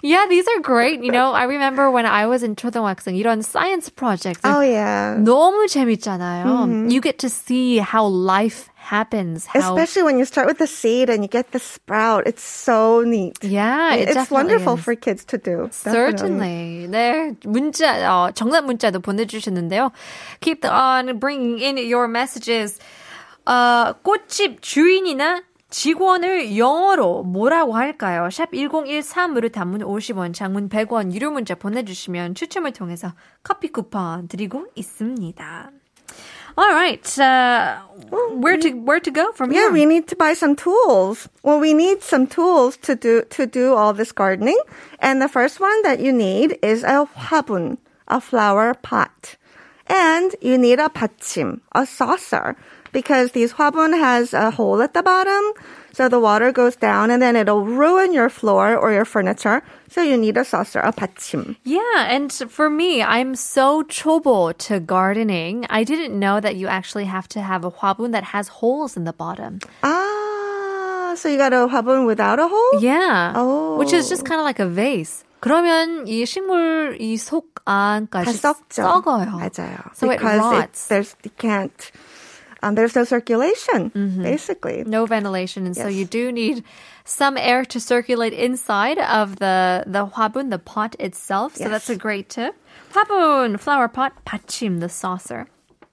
yeah, 0.03 0.25
these 0.27 0.47
are 0.47 0.61
great. 0.61 1.03
You 1.03 1.11
know, 1.11 1.33
I 1.33 1.43
remember 1.43 1.91
when 1.91 2.05
I 2.05 2.25
was 2.27 2.43
in 2.43 2.55
초등학생, 2.55 3.15
이런 3.15 3.39
science 3.43 3.89
projects. 3.89 4.41
Oh 4.45 4.61
yeah. 4.61 5.15
너무 5.19 5.67
재밌잖아요. 5.67 6.89
You 6.91 7.01
get 7.01 7.19
to 7.19 7.29
see 7.29 7.77
how 7.79 8.05
life 8.05 8.69
happens. 8.89 9.46
Especially 9.53 10.03
when 10.03 10.17
you 10.17 10.25
start 10.25 10.48
with 10.48 10.58
the 10.58 10.65
seed 10.67 11.10
and 11.10 11.24
you 11.24 11.29
get 11.29 11.51
the 11.51 11.60
sprout. 11.60 12.25
It's 12.25 12.41
so 12.41 13.03
neat. 13.05 13.38
yeah, 13.43 13.93
it 13.93 14.10
it's 14.10 14.13
definitely 14.17 14.36
wonderful 14.36 14.75
is. 14.77 14.84
for 14.84 14.96
kids 14.96 15.24
to 15.29 15.38
do. 15.38 15.69
Definitely. 15.69 15.93
Certainly. 15.93 16.88
네, 16.89 17.36
문자, 17.46 18.01
어, 18.10 18.31
정답 18.34 18.65
문자도 18.65 19.00
보내주셨는데요. 19.00 19.91
Keep 20.41 20.65
on 20.65 21.19
bringing 21.19 21.62
in 21.62 21.77
your 21.77 22.08
messages. 22.08 22.79
어, 23.46 23.93
꽃집 24.01 24.62
주인이나 24.62 25.43
직원을 25.69 26.58
영어로 26.58 27.24
뭐라고 27.24 27.75
할까요? 27.75 28.29
샵 28.31 28.51
1013으로 28.51 29.51
단문 29.51 29.81
50원, 29.81 30.34
장문 30.34 30.67
100원, 30.67 31.13
유료 31.13 31.29
문자 31.29 31.53
보내주시면 31.53 32.34
추첨을 32.34 32.74
통해서 32.74 33.13
커피 33.43 33.72
쿠폰 33.72 34.27
드리고 34.27 34.65
있습니다. 34.74 35.72
Alright, 36.58 37.18
uh, 37.18 37.78
where 38.10 38.56
to, 38.58 38.72
where 38.72 39.00
to 39.00 39.10
go 39.10 39.32
from 39.32 39.50
Yeah, 39.52 39.62
here? 39.62 39.72
we 39.72 39.86
need 39.86 40.06
to 40.08 40.16
buy 40.16 40.34
some 40.34 40.54
tools. 40.54 41.28
Well, 41.42 41.58
we 41.58 41.74
need 41.74 42.02
some 42.02 42.26
tools 42.26 42.76
to 42.86 42.94
do 42.94 43.22
to 43.30 43.46
do 43.46 43.74
all 43.74 43.92
this 43.92 44.12
gardening. 44.12 44.58
And 45.00 45.20
the 45.20 45.28
first 45.28 45.58
one 45.60 45.82
that 45.82 45.98
you 46.00 46.12
need 46.12 46.58
is 46.62 46.84
a 46.84 47.06
화분, 47.16 47.78
a 48.08 48.20
flower 48.20 48.74
pot. 48.74 49.36
And 49.86 50.34
you 50.40 50.56
need 50.56 50.78
a 50.78 50.88
받침, 50.88 51.60
a 51.72 51.84
saucer, 51.86 52.56
because 52.92 53.32
these 53.32 53.52
화분 53.52 53.96
has 53.98 54.32
a 54.34 54.50
hole 54.50 54.80
at 54.82 54.94
the 54.94 55.02
bottom, 55.02 55.42
so 55.92 56.08
the 56.08 56.18
water 56.20 56.52
goes 56.52 56.76
down 56.76 57.10
and 57.10 57.20
then 57.22 57.34
it'll 57.36 57.64
ruin 57.64 58.12
your 58.12 58.28
floor 58.28 58.76
or 58.76 58.92
your 58.92 59.04
furniture. 59.04 59.62
So 59.90 60.02
you 60.02 60.16
need 60.16 60.36
a 60.36 60.44
saucer, 60.44 60.80
a 60.80 60.92
받침. 60.92 61.56
Yeah, 61.64 61.80
and 62.08 62.32
for 62.32 62.68
me, 62.70 63.02
I'm 63.02 63.34
so 63.34 63.82
chobo 63.84 64.56
to 64.66 64.80
gardening. 64.80 65.66
I 65.70 65.84
didn't 65.84 66.18
know 66.18 66.40
that 66.40 66.56
you 66.56 66.66
actually 66.68 67.04
have 67.06 67.28
to 67.28 67.40
have 67.40 67.64
a 67.64 67.70
화분 67.70 68.12
that 68.12 68.24
has 68.24 68.48
holes 68.48 68.96
in 68.96 69.04
the 69.04 69.12
bottom. 69.12 69.60
Ah, 69.82 71.14
so 71.16 71.28
you 71.28 71.36
got 71.38 71.52
a 71.52 71.66
화분 71.68 72.06
without 72.06 72.38
a 72.38 72.48
hole? 72.48 72.80
Yeah. 72.80 73.32
Oh. 73.36 73.76
Which 73.78 73.92
is 73.92 74.08
just 74.08 74.24
kind 74.24 74.40
of 74.40 74.44
like 74.44 74.58
a 74.60 74.66
vase. 74.66 75.24
그러면 75.40 76.06
이 76.08 76.24
식물 76.24 76.96
이 77.00 77.16
속 77.18 77.54
다 77.64 77.96
안까지 78.00 78.32
썩죠. 78.32 78.82
썩어요. 78.82 79.30
맞아요. 79.38 79.78
So 79.94 80.10
it 80.10 80.18
because 80.18 80.40
rots. 80.40 80.86
there's 80.88 81.16
you 81.22 81.30
can't 81.36 81.92
um, 82.62 82.74
there's 82.74 82.94
no 82.96 83.04
circulation 83.04 83.90
basically. 84.22 84.84
no 84.86 85.04
ventilation, 85.06 85.66
and 85.66 85.76
so 85.76 85.88
Yes. 85.88 85.98
you 85.98 86.04
do 86.06 86.32
need 86.32 86.64
some 87.04 87.36
air 87.36 87.64
to 87.66 87.78
circulate 87.80 88.32
inside 88.32 88.98
of 88.98 89.36
the 89.36 89.84
the 89.86 90.06
화분, 90.06 90.50
the 90.50 90.58
pot 90.58 90.96
itself. 90.98 91.56
So 91.56 91.64
Yes. 91.64 91.70
that's 91.70 91.90
a 91.90 91.96
great 91.96 92.28
tip. 92.28 92.54
화분, 92.94 93.58
flower 93.60 93.88
pot, 93.88 94.12
받침, 94.24 94.80
the 94.80 94.88
saucer. 94.88 95.46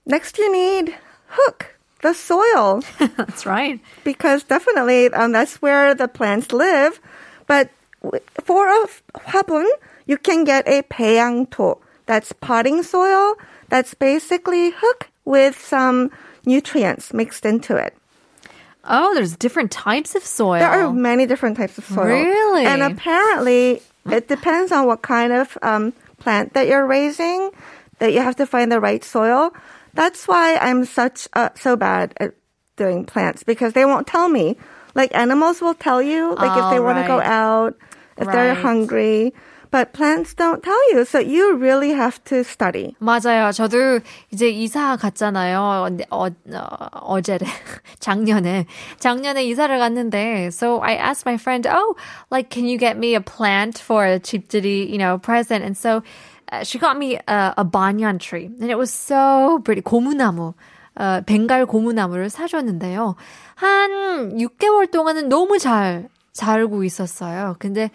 Next, 0.05 0.37
you 0.37 0.51
need 0.51 0.95
hook 1.27 1.75
the 2.01 2.13
soil 2.13 2.81
That's 3.17 3.45
right. 3.45 3.79
because 4.03 4.43
definitely 4.43 5.11
um, 5.13 5.31
that's 5.33 5.61
where 5.61 5.93
the 5.93 6.07
plants 6.07 6.51
live. 6.51 6.99
But 7.47 7.69
w- 8.01 8.23
for 8.43 8.67
a 8.69 8.83
f- 8.83 9.03
화분, 9.27 9.67
you 10.07 10.17
can 10.17 10.43
get 10.43 10.67
a 10.67 10.81
배양토. 10.83 11.77
That's 12.07 12.31
potting 12.33 12.81
soil. 12.83 13.35
That's 13.69 13.93
basically 13.93 14.71
hook 14.71 15.09
with 15.25 15.59
some 15.59 16.09
nutrients 16.46 17.12
mixed 17.12 17.44
into 17.44 17.76
it. 17.76 17.94
Oh, 18.88 19.14
there's 19.14 19.36
different 19.36 19.72
types 19.72 20.14
of 20.14 20.24
soil. 20.24 20.60
There 20.60 20.68
are 20.70 20.92
many 20.92 21.26
different 21.26 21.56
types 21.56 21.76
of 21.76 21.84
soil. 21.84 22.06
Really? 22.06 22.64
And 22.64 22.82
apparently, 22.82 23.82
it 24.08 24.28
depends 24.28 24.70
on 24.70 24.86
what 24.86 25.02
kind 25.02 25.32
of 25.32 25.58
um, 25.62 25.92
plant 26.18 26.54
that 26.54 26.68
you're 26.68 26.86
raising, 26.86 27.50
that 27.98 28.12
you 28.12 28.20
have 28.20 28.36
to 28.36 28.46
find 28.46 28.70
the 28.70 28.80
right 28.80 29.02
soil. 29.02 29.52
That's 29.94 30.28
why 30.28 30.56
I'm 30.58 30.84
such 30.84 31.26
uh, 31.32 31.48
so 31.56 31.74
bad 31.74 32.14
at 32.18 32.34
doing 32.76 33.04
plants 33.04 33.42
because 33.42 33.72
they 33.72 33.84
won't 33.84 34.06
tell 34.06 34.28
me. 34.28 34.56
Like 34.94 35.14
animals 35.14 35.60
will 35.60 35.74
tell 35.74 36.00
you, 36.00 36.34
like 36.36 36.56
if 36.56 36.70
they 36.70 36.78
Oh, 36.78 36.82
want 36.82 36.98
to 36.98 37.06
go 37.08 37.20
out, 37.20 37.76
if 38.16 38.26
they're 38.26 38.54
Right. 38.54 38.62
hungry. 38.64 39.32
but 39.68 39.92
plants 39.92 40.32
don't 40.32 40.62
tell 40.62 40.78
you. 40.94 41.04
So 41.04 41.18
you 41.18 41.56
really 41.56 41.90
have 41.92 42.22
to 42.30 42.44
study. 42.44 42.94
맞아요. 43.02 43.50
저도 43.52 44.00
이제 44.32 44.48
이사 44.48 44.96
갔잖아요. 44.96 45.58
어, 46.08 46.30
어, 46.54 46.88
어제래. 46.92 47.44
작년에. 47.98 48.66
작년에 49.00 49.44
이사를 49.44 49.76
갔는데, 49.76 50.50
so 50.52 50.78
I 50.80 50.94
asked 50.94 51.26
my 51.26 51.36
friend, 51.36 51.66
oh, 51.68 51.96
like, 52.30 52.48
can 52.48 52.64
you 52.64 52.78
get 52.78 52.96
me 52.96 53.16
a 53.16 53.20
plant 53.20 53.76
for 53.78 54.06
a 54.06 54.20
집들이, 54.20 54.88
you 54.88 54.98
know, 54.98 55.18
present? 55.18 55.64
And 55.64 55.76
so 55.76 56.02
uh, 56.52 56.62
she 56.62 56.78
got 56.78 56.96
me 56.96 57.18
a, 57.26 57.54
a 57.58 57.64
banyan 57.64 58.18
tree. 58.20 58.46
And 58.46 58.70
it 58.70 58.78
was 58.78 58.92
so 58.94 59.58
pretty. 59.64 59.82
고무나무. 59.82 60.54
어, 60.98 61.20
벵갈 61.26 61.66
고무나무를 61.66 62.30
사줬는데요. 62.30 63.16
한 63.56 64.38
6개월 64.38 64.90
동안은 64.90 65.28
너무 65.28 65.58
잘 65.58 66.08
자르고 66.36 66.84
있었어요. 66.84 67.56
근데 67.58 67.90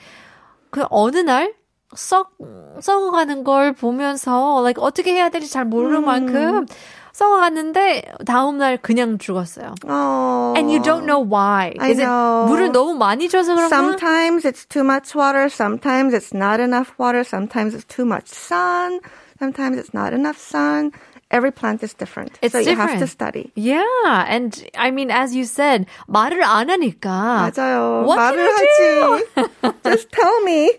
그 0.69 0.83
어느 0.89 1.17
날 1.17 1.53
썩, 1.93 2.37
썩어가는 2.79 3.43
걸 3.43 3.73
보면서, 3.73 4.61
like, 4.61 4.81
어떻게 4.81 5.13
해야 5.13 5.29
될지 5.29 5.51
잘 5.51 5.65
모르는 5.65 5.99
음. 5.99 6.05
만큼 6.05 6.65
썩어갔는데, 7.11 8.13
다음날 8.25 8.77
그냥 8.77 9.17
죽었어요. 9.17 9.75
Oh. 9.83 10.53
And 10.55 10.71
you 10.71 10.81
don't 10.81 11.05
know 11.05 11.19
why. 11.21 11.73
I 11.79 11.91
Is 11.91 11.99
it 11.99 12.07
know. 12.07 12.47
물을 12.47 12.71
너무 12.71 12.95
많이 12.95 13.27
줘서 13.27 13.53
그런가? 13.53 13.75
Sometimes 13.75 14.47
it's 14.47 14.65
too 14.65 14.83
much 14.83 15.13
water. 15.13 15.49
Sometimes 15.49 16.15
it's 16.15 16.33
not 16.33 16.61
enough 16.61 16.93
water. 16.97 17.25
Sometimes 17.27 17.75
it's 17.75 17.85
too 17.85 18.05
much 18.05 18.27
sun. 18.31 19.01
Sometimes 19.39 19.77
it's 19.77 19.93
not 19.93 20.13
enough 20.13 20.39
sun. 20.39 20.91
Every 21.30 21.50
plant 21.50 21.82
is 21.82 21.92
different. 21.92 22.38
It's 22.40 22.52
so 22.52 22.60
you 22.60 22.76
have 22.76 22.90
to 23.00 23.06
different. 23.06 23.10
study. 23.10 23.52
Yeah, 23.56 23.82
and 24.28 24.54
I 24.78 24.92
mean, 24.92 25.10
as 25.10 25.34
you 25.34 25.44
said, 25.44 25.86
말을 26.08 26.40
안 26.40 26.68
하니까. 26.70 27.50
맞아요. 27.50 28.06
What 28.06 28.16
can 28.16 28.36
말을 28.36 28.46
I 28.46 28.66
do? 28.78 29.42
하지. 29.42 29.82
Just 29.82 30.12
tell 30.12 30.40
me. 30.42 30.70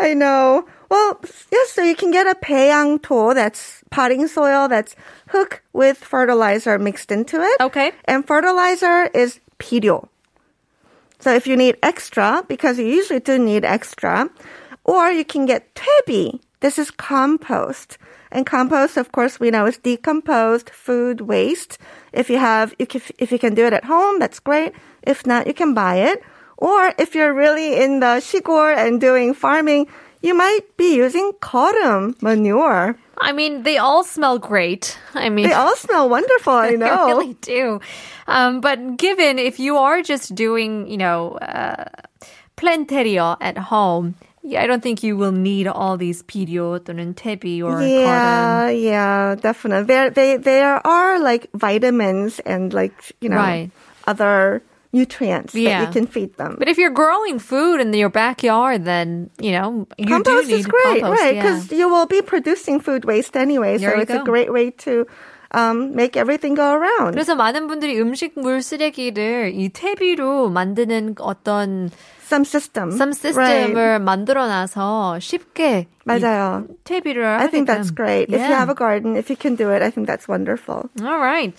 I 0.00 0.14
know. 0.14 0.66
Well, 0.90 1.20
yes, 1.52 1.70
so 1.70 1.82
you 1.82 1.94
can 1.94 2.10
get 2.10 2.26
a 2.26 2.34
배양 2.34 3.00
tool 3.02 3.34
that's 3.34 3.82
potting 3.90 4.26
soil 4.26 4.66
that's 4.68 4.96
hook 5.28 5.62
with 5.72 5.96
fertilizer 5.98 6.78
mixed 6.78 7.12
into 7.12 7.40
it. 7.40 7.60
Okay. 7.60 7.92
And 8.06 8.26
fertilizer 8.26 9.04
is 9.14 9.38
필요. 9.60 10.08
So 11.20 11.32
if 11.32 11.46
you 11.46 11.56
need 11.56 11.78
extra, 11.82 12.42
because 12.48 12.78
you 12.78 12.86
usually 12.86 13.20
do 13.20 13.38
need 13.38 13.64
extra, 13.64 14.28
or 14.84 15.10
you 15.10 15.24
can 15.24 15.46
get 15.46 15.72
퇴비. 15.74 16.40
This 16.60 16.78
is 16.78 16.90
compost. 16.90 17.96
And 18.31 18.45
compost, 18.45 18.97
of 18.97 19.11
course, 19.11 19.39
we 19.39 19.49
know 19.49 19.65
is 19.65 19.77
decomposed 19.77 20.69
food 20.69 21.21
waste. 21.21 21.77
If 22.13 22.29
you 22.29 22.37
have, 22.37 22.75
if, 22.77 23.11
if 23.17 23.31
you 23.31 23.39
can 23.39 23.55
do 23.55 23.65
it 23.65 23.73
at 23.73 23.85
home, 23.85 24.19
that's 24.19 24.39
great. 24.39 24.73
If 25.03 25.25
not, 25.25 25.47
you 25.47 25.53
can 25.53 25.73
buy 25.73 25.97
it. 25.97 26.21
Or 26.57 26.93
if 26.97 27.15
you're 27.15 27.33
really 27.33 27.81
in 27.81 28.01
the 28.01 28.19
shikor 28.19 28.71
and 28.71 28.99
doing 28.99 29.33
farming, 29.33 29.87
you 30.21 30.35
might 30.35 30.61
be 30.77 30.95
using 30.95 31.31
korum 31.41 32.21
manure. 32.21 32.97
I 33.17 33.31
mean, 33.31 33.63
they 33.63 33.77
all 33.77 34.03
smell 34.03 34.37
great. 34.37 34.97
I 35.13 35.29
mean, 35.29 35.47
they 35.47 35.53
all 35.53 35.75
smell 35.75 36.09
wonderful. 36.09 36.53
I 36.53 36.71
know, 36.75 37.07
they 37.07 37.13
really 37.13 37.33
do. 37.35 37.79
Um, 38.27 38.61
but 38.61 38.97
given 38.97 39.39
if 39.39 39.59
you 39.59 39.77
are 39.77 40.01
just 40.01 40.35
doing, 40.35 40.87
you 40.87 40.97
know, 40.97 41.31
uh, 41.39 41.85
planterio 42.57 43.37
at 43.39 43.57
home, 43.57 44.15
yeah, 44.43 44.61
I 44.63 44.67
don't 44.67 44.81
think 44.81 45.03
you 45.03 45.17
will 45.17 45.31
need 45.31 45.67
all 45.67 45.97
these 45.97 46.23
pirio 46.23 46.79
또는 46.79 47.13
tebi 47.13 47.61
or 47.63 47.81
yeah, 47.81 48.67
cotton. 48.67 48.77
yeah, 48.83 49.35
definitely. 49.35 49.85
There, 49.87 50.09
they, 50.09 50.37
there 50.37 50.85
are 50.85 51.19
like 51.19 51.49
vitamins 51.53 52.39
and 52.45 52.73
like 52.73 52.93
you 53.21 53.29
know 53.29 53.37
Right. 53.37 53.71
other 54.07 54.61
nutrients 54.91 55.53
Yeah. 55.53 55.79
that 55.79 55.85
you 55.87 55.91
can 56.01 56.07
feed 56.07 56.35
them. 56.37 56.55
But 56.57 56.67
if 56.67 56.77
you're 56.79 56.89
growing 56.89 57.37
food 57.37 57.79
in 57.79 57.93
your 57.93 58.09
backyard, 58.09 58.85
then 58.85 59.29
you 59.39 59.51
know 59.51 59.87
you 59.97 60.07
compost 60.07 60.47
do 60.47 60.53
need 60.55 60.59
is 60.61 60.67
great, 60.67 61.01
compost, 61.01 61.21
right? 61.21 61.35
yeah. 61.35 61.41
Because 61.43 61.71
you 61.71 61.87
will 61.89 62.07
be 62.07 62.21
producing 62.21 62.79
food 62.79 63.05
waste 63.05 63.37
anyway, 63.37 63.77
so 63.77 63.81
There 63.85 63.95
you 63.97 64.01
it's 64.01 64.11
go. 64.11 64.21
a 64.21 64.25
great 64.25 64.51
way 64.51 64.71
to 64.87 65.05
um, 65.52 65.94
make 65.94 66.16
everything 66.16 66.54
go 66.56 66.72
around. 66.72 67.12
그래서 67.12 67.34
많은 67.34 67.66
분들이 67.68 68.00
음식물 68.00 68.60
쓰레기를 68.62 69.52
이 69.54 69.68
퇴비로 69.68 70.50
만드는 70.50 71.14
어떤 71.18 71.90
Some 72.24 72.44
system, 72.44 72.88
some 72.90 73.12
right. 73.36 73.68
system을 73.70 73.98
만들어놔서 74.00 75.18
쉽게 75.20 75.86
맞아요. 76.04 76.64
이 76.70 76.74
퇴비를 76.84 77.22
I 77.24 77.48
think 77.48 77.68
하게끔. 77.68 77.74
that's 77.74 77.90
great. 77.94 78.28
If 78.30 78.40
you 78.40 78.48
Yeah. 78.48 78.58
have 78.58 78.70
a 78.70 78.74
garden, 78.74 79.14
if 79.16 79.28
you 79.30 79.36
can 79.36 79.56
do 79.56 79.70
it, 79.70 79.82
I 79.82 79.90
think 79.90 80.06
that's 80.08 80.26
wonderful. 80.26 80.88
All 81.04 81.18
right. 81.20 81.52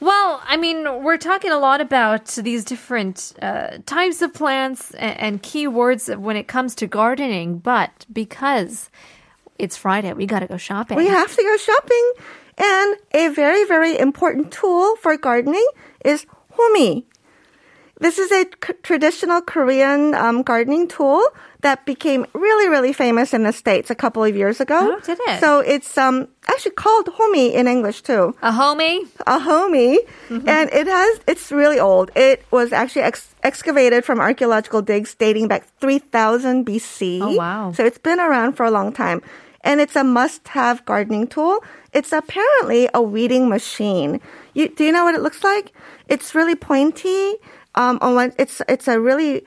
Well, 0.00 0.40
I 0.46 0.56
mean, 0.56 1.02
we're 1.02 1.16
talking 1.18 1.50
a 1.50 1.58
lot 1.58 1.80
about 1.80 2.26
these 2.42 2.64
different 2.64 3.32
uh, 3.42 3.78
types 3.86 4.22
of 4.22 4.32
plants 4.34 4.92
and, 4.92 5.18
and 5.18 5.42
keywords 5.42 6.14
when 6.16 6.36
it 6.36 6.46
comes 6.46 6.74
to 6.76 6.86
gardening, 6.86 7.58
but 7.58 7.90
because 8.12 8.90
it's 9.58 9.76
Friday, 9.76 10.12
we 10.12 10.26
gotta 10.26 10.46
go 10.46 10.56
shopping. 10.58 10.96
We 10.96 11.08
have 11.08 11.34
to 11.34 11.42
go 11.42 11.56
shopping. 11.56 12.12
And 12.59 12.97
a 13.13 13.29
very, 13.29 13.63
very 13.65 13.97
important 13.97 14.51
tool 14.51 14.95
for 14.97 15.15
gardening 15.17 15.65
is 16.03 16.25
homi. 16.57 17.05
This 18.01 18.17
is 18.17 18.31
a 18.31 18.45
k- 18.45 18.73
traditional 18.81 19.41
Korean 19.41 20.13
um, 20.15 20.41
gardening 20.41 20.87
tool 20.87 21.21
that 21.61 21.85
became 21.85 22.25
really, 22.33 22.69
really 22.69 22.93
famous 22.93 23.33
in 23.33 23.43
the 23.43 23.51
States 23.51 23.89
a 23.89 23.95
couple 23.95 24.23
of 24.23 24.33
years 24.37 24.61
ago. 24.61 24.95
Oh, 24.95 24.99
did 25.01 25.19
it? 25.27 25.41
So 25.41 25.59
it's 25.59 25.97
um, 25.97 26.29
actually 26.47 26.71
called 26.79 27.07
homi 27.07 27.51
in 27.53 27.67
English 27.67 28.01
too. 28.03 28.33
a 28.41 28.51
homie. 28.51 29.03
a 29.27 29.39
homie, 29.39 29.97
Mm-hmm. 30.29 30.47
and 30.47 30.69
it 30.71 30.87
has 30.87 31.19
it's 31.27 31.51
really 31.51 31.79
old. 31.79 32.11
It 32.15 32.45
was 32.51 32.71
actually 32.71 33.01
ex- 33.01 33.35
excavated 33.43 34.05
from 34.05 34.21
archaeological 34.21 34.81
digs 34.81 35.13
dating 35.15 35.49
back 35.49 35.67
3000 35.81 36.65
BC. 36.65 37.19
Oh, 37.21 37.35
wow. 37.35 37.71
So 37.73 37.83
it's 37.83 37.97
been 37.97 38.19
around 38.21 38.53
for 38.53 38.63
a 38.65 38.71
long 38.71 38.93
time. 38.93 39.21
And 39.61 39.81
it's 39.81 39.95
a 39.95 40.03
must-have 40.03 40.85
gardening 40.85 41.27
tool. 41.27 41.63
It's 41.93 42.11
apparently 42.13 42.89
a 42.93 43.01
weeding 43.01 43.49
machine. 43.49 44.21
You, 44.53 44.69
do 44.69 44.83
you 44.85 44.91
know 44.91 45.03
what 45.03 45.15
it 45.15 45.21
looks 45.21 45.43
like? 45.43 45.73
It's 46.07 46.33
really 46.33 46.55
pointy. 46.55 47.35
Um, 47.75 47.99
on 48.01 48.15
one, 48.15 48.33
it's 48.39 48.61
it's 48.69 48.87
a 48.87 48.99
really, 48.99 49.43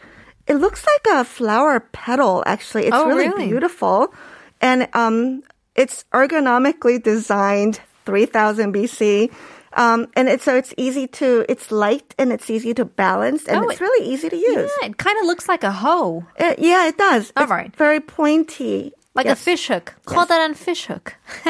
it 0.47 0.55
looks 0.57 0.85
like 0.87 1.17
a 1.21 1.25
flower 1.25 1.81
petal. 1.81 2.43
Actually, 2.47 2.87
it's 2.87 2.97
Oh, 2.97 3.09
really, 3.09 3.29
really? 3.29 3.49
beautiful, 3.49 4.13
and 4.61 4.87
um, 4.95 5.43
it's 5.75 6.05
ergonomically 6.13 7.03
designed 7.03 7.81
3000 8.05 8.73
BC. 8.75 9.33
Um, 9.75 10.07
and 10.15 10.29
it's 10.29 10.45
so 10.45 10.55
it's 10.55 10.75
easy 10.77 11.07
to 11.19 11.47
it's 11.49 11.73
light 11.73 12.15
and 12.19 12.31
it's 12.31 12.51
easy 12.51 12.75
to 12.75 12.85
balance 12.85 13.47
and 13.47 13.57
Oh, 13.65 13.69
it's 13.71 13.81
it- 13.81 13.85
really 13.85 14.07
easy 14.07 14.29
to 14.29 14.37
use. 14.37 14.71
Yeah, 14.83 14.89
it 14.89 14.99
kind 14.99 15.19
of 15.19 15.25
looks 15.25 15.49
like 15.49 15.65
a 15.65 15.73
hoe, 15.73 16.27
It- 16.37 16.59
yeah, 16.59 16.87
it 16.89 16.99
does. 16.99 17.33
All 17.37 17.45
it's 17.45 17.51
right. 17.51 17.75
very 17.77 17.99
pointy. 18.01 18.93
Like 19.15 19.27
yes. 19.27 19.41
a 19.41 19.43
fish 19.43 19.69
hook. 19.69 19.95
Yes. 19.97 20.15
Call 20.15 20.27
that 20.27 20.51
a 20.51 20.55
fish 20.55 20.87
hook. 20.87 21.15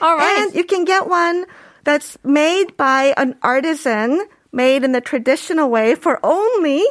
All 0.00 0.16
right. 0.16 0.46
And 0.46 0.54
you 0.54 0.64
can 0.64 0.84
get 0.84 1.08
one 1.08 1.44
that's 1.84 2.16
made 2.22 2.76
by 2.76 3.14
an 3.16 3.36
artisan, 3.42 4.26
made 4.52 4.84
in 4.84 4.92
the 4.92 5.00
traditional 5.00 5.70
way 5.70 5.94
for 5.94 6.20
only 6.22 6.84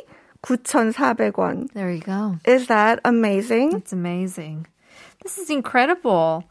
9,400원. 0.44 1.72
There 1.74 1.92
you 1.92 2.02
go. 2.02 2.38
Is 2.46 2.68
that 2.68 3.00
amazing? 3.06 3.74
It's 3.74 3.94
amazing. 3.94 4.68
This 5.24 5.38
is 5.38 5.50
incredible. 5.50 6.44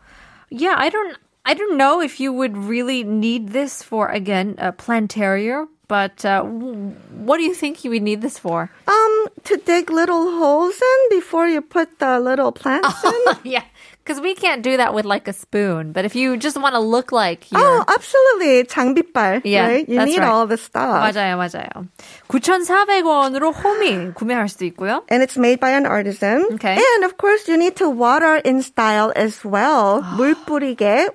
Yeah, 0.51 0.75
I 0.77 0.89
don't 0.89 1.17
I 1.49 1.55
don't 1.55 1.79
know 1.79 2.03
if 2.03 2.21
you 2.21 2.31
would 2.31 2.59
really 2.59 3.03
need 3.05 3.49
this 3.57 3.83
for 3.83 4.09
again 4.09 4.57
a 4.59 4.71
plantaria, 4.71 5.67
but 5.89 6.23
uh, 6.23 6.43
what 6.45 7.39
do 7.39 7.43
you 7.43 7.55
think 7.55 7.85
you 7.85 7.91
would 7.91 8.03
need 8.03 8.21
this 8.21 8.39
for? 8.39 8.71
Um, 8.87 9.27
to 9.45 9.57
dig 9.57 9.89
little 9.89 10.25
holes 10.39 10.75
in 10.77 11.19
before 11.19 11.49
you 11.49 11.63
put 11.63 12.01
the 12.01 12.21
little 12.21 12.53
plants 12.53 13.03
in. 13.05 13.37
yeah, 13.45 13.65
because 14.09 14.23
we 14.23 14.35
can't 14.35 14.63
do 14.63 14.79
that 14.79 14.95
with 14.95 15.05
like 15.05 15.29
a 15.29 15.35
spoon. 15.35 15.93
But 15.93 16.07
if 16.07 16.17
you 16.17 16.39
just 16.39 16.57
want 16.57 16.75
to 16.75 16.81
look 16.81 17.13
like 17.13 17.53
your... 17.53 17.61
Oh, 17.61 17.85
absolutely. 17.87 18.65
장비빨. 18.65 19.43
Yeah, 19.45 19.69
right? 19.69 19.87
You 19.87 20.03
need 20.07 20.21
right. 20.21 20.29
all 20.29 20.47
the 20.47 20.57
stuff. 20.57 21.05
맞아요, 21.05 21.37
맞아요. 21.37 21.87
9,400원으로 22.29 23.53
호미 23.53 24.15
구매할 24.15 24.49
수도 24.49 24.65
있고요. 24.65 25.05
And 25.11 25.23
it's 25.23 25.37
made 25.37 25.61
by 25.61 25.73
an 25.77 25.85
artisan. 25.85 26.47
Okay. 26.55 26.81
And 26.81 27.05
of 27.05 27.19
course, 27.19 27.49
you 27.49 27.59
need 27.59 27.77
to 27.77 27.91
water 27.91 28.37
in 28.37 28.63
style 28.63 29.13
as 29.15 29.45
well. 29.45 30.01
물 30.17 30.35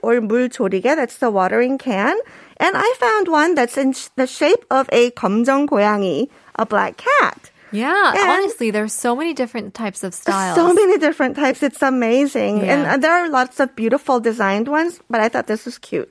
or 0.03 0.21
물 0.21 0.49
That's 0.83 1.17
the 1.17 1.31
watering 1.31 1.79
can. 1.79 2.15
And 2.57 2.77
I 2.77 2.93
found 2.99 3.27
one 3.27 3.55
that's 3.55 3.75
in 3.75 3.95
the 4.15 4.27
shape 4.27 4.63
of 4.69 4.87
a 4.91 5.09
검정 5.11 5.65
고양이, 5.65 6.29
a 6.59 6.65
black 6.67 6.97
cat. 6.97 7.49
Yeah, 7.72 8.12
And- 8.16 8.30
honestly, 8.30 8.70
there's 8.70 8.92
so 8.94 9.14
many 9.14 9.34
different 9.34 9.74
types 9.74 10.02
of 10.02 10.14
styles. 10.14 10.56
So 10.56 10.72
many 10.72 10.96
different 10.98 11.36
types. 11.36 11.62
It's 11.62 11.82
amazing. 11.82 12.64
Yeah. 12.64 12.72
And 12.72 12.86
uh, 12.86 12.96
there 12.96 13.12
are 13.12 13.28
lots 13.28 13.60
of 13.60 13.76
beautiful 13.76 14.20
designed 14.20 14.68
ones, 14.68 15.00
but 15.10 15.20
I 15.20 15.28
thought 15.28 15.46
this 15.46 15.64
was 15.66 15.76
cute. 15.78 16.08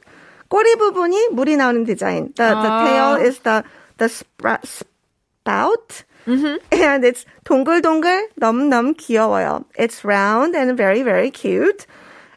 꼬리 0.50 0.76
부분이 0.78 1.30
물이 1.34 1.58
나오는 1.58 1.84
디자인. 1.86 2.34
The, 2.36 2.46
the 2.56 2.70
Ah. 2.72 2.86
tail 2.86 3.26
is 3.26 3.40
the, 3.40 3.64
the 3.98 4.06
spra- 4.06 4.64
spout. 4.64 6.04
Mm-hmm. 6.28 6.56
And 6.72 7.04
it's 7.04 7.26
동글동글, 7.46 8.30
너무너무 8.40 8.94
귀여워요. 8.96 9.66
It's 9.80 10.04
round 10.06 10.56
and 10.56 10.78
very, 10.78 11.02
very 11.02 11.32
cute. 11.32 11.88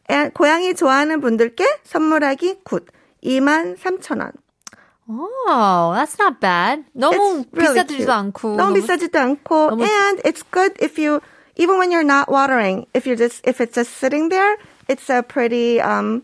And 0.08 0.32
고양이 0.32 0.74
좋아하는 0.74 1.20
분들께 1.20 1.64
선물하기 1.84 2.60
굿. 2.64 2.86
23,000원. 3.22 4.32
Oh, 5.08 5.92
that's 5.94 6.18
not 6.18 6.40
bad. 6.40 6.84
너무 6.96 7.42
It's 7.42 7.48
really 7.52 7.80
비싸지도 7.82 7.96
cute. 7.96 8.08
않고. 8.08 8.56
너무 8.56 8.74
비싸지도 8.74 9.18
않고. 9.18 9.70
너무- 9.74 9.82
And 9.84 10.20
it's 10.24 10.42
good 10.50 10.72
if 10.80 10.98
you 10.98 11.20
even 11.56 11.78
when 11.78 11.90
you're 11.90 12.06
not 12.06 12.28
watering, 12.30 12.86
if 12.94 13.06
you're 13.06 13.16
just 13.18 13.42
if 13.46 13.60
it's 13.60 13.74
just 13.74 13.90
sitting 13.98 14.28
there, 14.28 14.56
it's 14.88 15.10
a 15.10 15.22
pretty 15.22 15.80
um 15.80 16.22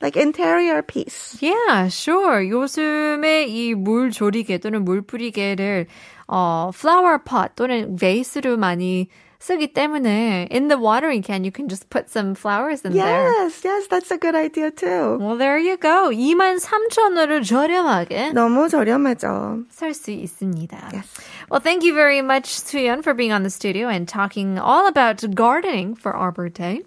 like 0.00 0.16
interior 0.16 0.82
piece. 0.82 1.36
Yeah, 1.40 1.88
sure. 1.88 2.40
요즘에 2.40 3.44
이 3.48 3.74
물 3.74 4.10
조리개 4.10 4.58
또는 4.58 4.84
물 4.84 5.02
뿌리개를 5.02 5.86
어, 6.28 6.70
flower 6.74 7.18
pot 7.18 7.52
또는 7.54 7.96
베이스로 7.96 8.56
많이 8.56 9.08
쓰기 9.40 9.72
때문에 9.72 10.48
in 10.50 10.68
the 10.68 10.78
watering 10.80 11.22
can 11.22 11.44
you 11.44 11.52
can 11.52 11.68
just 11.68 11.88
put 11.90 12.08
some 12.08 12.34
flowers 12.34 12.82
in 12.84 12.92
there. 12.94 13.30
Yes, 13.30 13.62
yes, 13.64 13.86
that's 13.86 14.10
a 14.10 14.16
good 14.18 14.34
idea 14.34 14.70
too. 14.70 15.18
Well, 15.20 15.36
there 15.36 15.58
you 15.58 15.76
go. 15.76 16.10
23,000원으로 16.10 17.44
저렴하게 17.44 18.32
너무 18.32 18.68
저렴하죠. 18.68 19.64
살 19.70 19.92
수 19.94 20.10
있습니다. 20.10 20.90
Yes. 20.92 21.06
Well, 21.50 21.60
thank 21.60 21.84
you 21.84 21.94
very 21.94 22.22
much, 22.22 22.48
Suyeon, 22.58 23.02
for 23.04 23.14
being 23.14 23.30
on 23.30 23.44
the 23.44 23.50
studio 23.50 23.88
and 23.88 24.08
talking 24.08 24.58
all 24.58 24.88
about 24.88 25.22
gardening 25.34 25.94
for 25.94 26.16
Arbor 26.16 26.48
Day. 26.48 26.82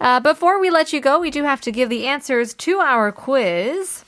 Uh, 0.00 0.20
before 0.20 0.60
we 0.60 0.70
let 0.70 0.92
you 0.94 1.00
go, 1.02 1.18
we 1.18 1.30
do 1.30 1.42
have 1.42 1.60
to 1.62 1.72
give 1.72 1.90
the 1.90 2.06
answers 2.06 2.54
to 2.64 2.78
our 2.78 3.12
quiz. 3.12 4.04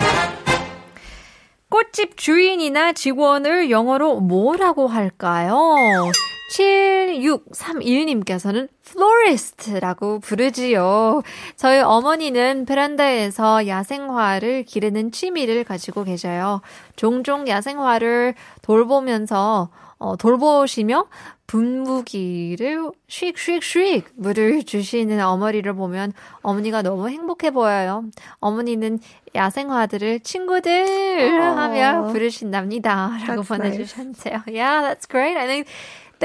꽃집 1.71 2.17
주인이나 2.17 2.93
직원을 2.95 3.71
영어로 3.71 4.21
뭐라고 4.21 4.89
할까요? 4.89 6.11
7631님께서는 6.52 8.68
florist라고 8.86 10.20
부르지요. 10.20 11.24
저희 11.56 11.80
어머니는 11.80 12.66
베란다에서 12.66 13.68
야생화를 13.68 14.64
기르는 14.64 15.12
취미를 15.12 15.64
가지고 15.64 16.04
계셔요. 16.04 16.62
종종 16.96 17.48
야생화를 17.48 18.36
돌보면서 18.62 19.70
어, 19.98 20.18
돌보시며 20.18 21.06
분무기를 21.48 22.92
슉슉슉 23.08 24.04
물을 24.16 24.64
주시는 24.64 25.24
어머니를 25.24 25.74
보면 25.74 26.12
어머니가 26.42 26.82
너무 26.82 27.10
행복해 27.10 27.52
보여요. 27.52 28.04
어머니는 28.40 29.00
야생화들을 29.36 30.22
친구들 30.22 31.42
하며 31.42 32.08
부르신답니다. 32.08 33.12
라고 33.28 33.44
보내주셨는데요. 33.44 34.42
Yeah, 34.48 34.82
that's 34.82 35.08
great. 35.08 35.38
I 35.38 35.48
think 35.48 35.68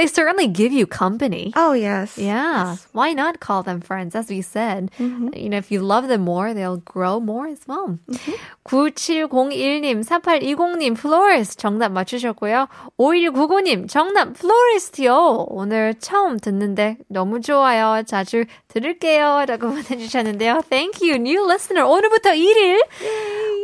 they 0.00 0.06
certainly 0.06 0.48
give 0.48 0.72
you 0.72 0.86
company. 0.86 1.52
Oh 1.54 1.72
yes. 1.74 2.16
Yeah. 2.16 2.76
Why 2.92 3.12
not 3.12 3.38
call 3.38 3.62
them 3.62 3.82
friends? 3.82 4.16
As 4.16 4.30
we 4.30 4.40
said, 4.40 4.90
you 4.98 5.50
know, 5.50 5.58
if 5.58 5.70
you 5.70 5.80
love 5.80 6.08
them 6.08 6.22
more, 6.22 6.54
they'll 6.54 6.78
grow 6.78 7.20
more 7.20 7.46
as 7.48 7.60
well. 7.68 7.98
9701님, 8.64 10.02
4820님, 10.02 10.96
florist 10.96 11.58
정답 11.58 11.92
맞추셨고요. 11.92 12.66
5199님, 12.98 13.90
정답 13.90 14.38
florist요. 14.38 15.44
오늘 15.50 15.92
처음 16.00 16.38
듣는데 16.38 16.96
너무 17.08 17.42
좋아요. 17.42 18.02
자주 18.06 18.46
들을게요. 18.68 19.44
라고 19.46 19.68
보내주셨는데요. 19.68 20.62
Thank 20.70 21.06
you, 21.06 21.18
new 21.20 21.44
listener. 21.44 21.84
오늘부터 21.84 22.30
1일. 22.30 22.80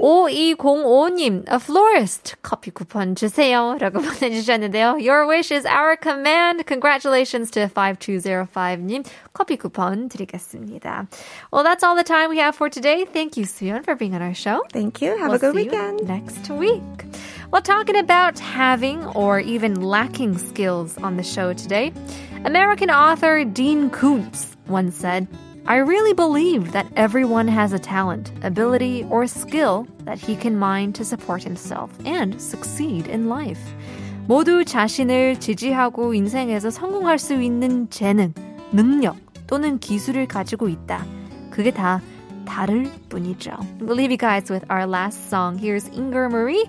5205님, 0.02 1.50
a 1.50 1.56
florist. 1.56 2.34
커피 2.42 2.70
쿠폰 2.70 3.14
주세요. 3.14 3.76
라고 3.80 4.00
보내주셨는데요. 4.00 4.98
Your 5.00 5.26
wish 5.26 5.50
is 5.50 5.66
our 5.66 5.96
command. 5.96 6.25
Congratulations 6.65 7.51
to 7.51 7.67
5205님. 7.67 9.03
커피 9.33 9.57
쿠폰 9.57 10.09
드리겠습니다. 10.09 11.07
Well, 11.51 11.63
that's 11.63 11.83
all 11.83 11.95
the 11.95 12.03
time 12.03 12.29
we 12.29 12.39
have 12.39 12.55
for 12.55 12.69
today. 12.69 13.05
Thank 13.05 13.37
you, 13.37 13.45
Suyeon, 13.45 13.83
for 13.83 13.95
being 13.95 14.15
on 14.15 14.21
our 14.21 14.33
show. 14.33 14.63
Thank 14.73 15.01
you. 15.01 15.15
Have 15.17 15.29
We'll 15.29 15.35
a 15.35 15.39
good 15.39 15.55
see 15.55 15.63
you 15.65 15.71
weekend. 15.71 16.07
next 16.07 16.49
week. 16.49 17.05
Well, 17.51 17.61
talking 17.61 17.95
about 17.97 18.39
having 18.39 19.05
or 19.07 19.39
even 19.39 19.81
lacking 19.81 20.37
skills 20.37 20.97
on 20.97 21.17
the 21.17 21.23
show 21.23 21.53
today, 21.53 21.93
American 22.45 22.89
author 22.89 23.43
Dean 23.43 23.89
Koontz 23.91 24.55
once 24.67 24.95
said, 24.97 25.27
I 25.67 25.75
really 25.77 26.13
believe 26.13 26.71
that 26.71 26.87
everyone 26.95 27.47
has 27.47 27.71
a 27.71 27.77
talent, 27.77 28.31
ability, 28.41 29.05
or 29.11 29.27
skill 29.27 29.85
that 30.05 30.17
he 30.17 30.35
can 30.35 30.57
mine 30.57 30.91
to 30.93 31.05
support 31.05 31.43
himself 31.43 31.91
and 32.03 32.41
succeed 32.41 33.05
in 33.05 33.29
life. 33.29 33.61
모두 34.26 34.64
자신을 34.64 35.38
지지하고 35.38 36.14
인생에서 36.14 36.70
성공할 36.70 37.18
수 37.18 37.40
있는 37.40 37.88
재능, 37.90 38.32
능력 38.72 39.16
또는 39.46 39.78
기술을 39.78 40.26
가지고 40.26 40.68
있다. 40.68 41.06
그게 41.50 41.70
다 41.70 42.00
다를 42.44 42.90
뿐이죠. 43.08 43.52
We'll 43.80 43.96
leave 43.96 44.10
you 44.10 44.18
guys 44.18 44.50
with 44.52 44.66
our 44.70 44.88
last 44.88 45.28
song. 45.28 45.58
Here's 45.58 45.88
Inger 45.92 46.26
Marie. 46.26 46.64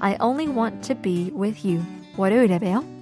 I 0.00 0.16
only 0.20 0.48
want 0.48 0.82
to 0.88 0.94
be 1.00 1.30
with 1.34 1.66
you. 1.66 1.82
월요일에 2.16 2.58
봬요. 2.58 2.97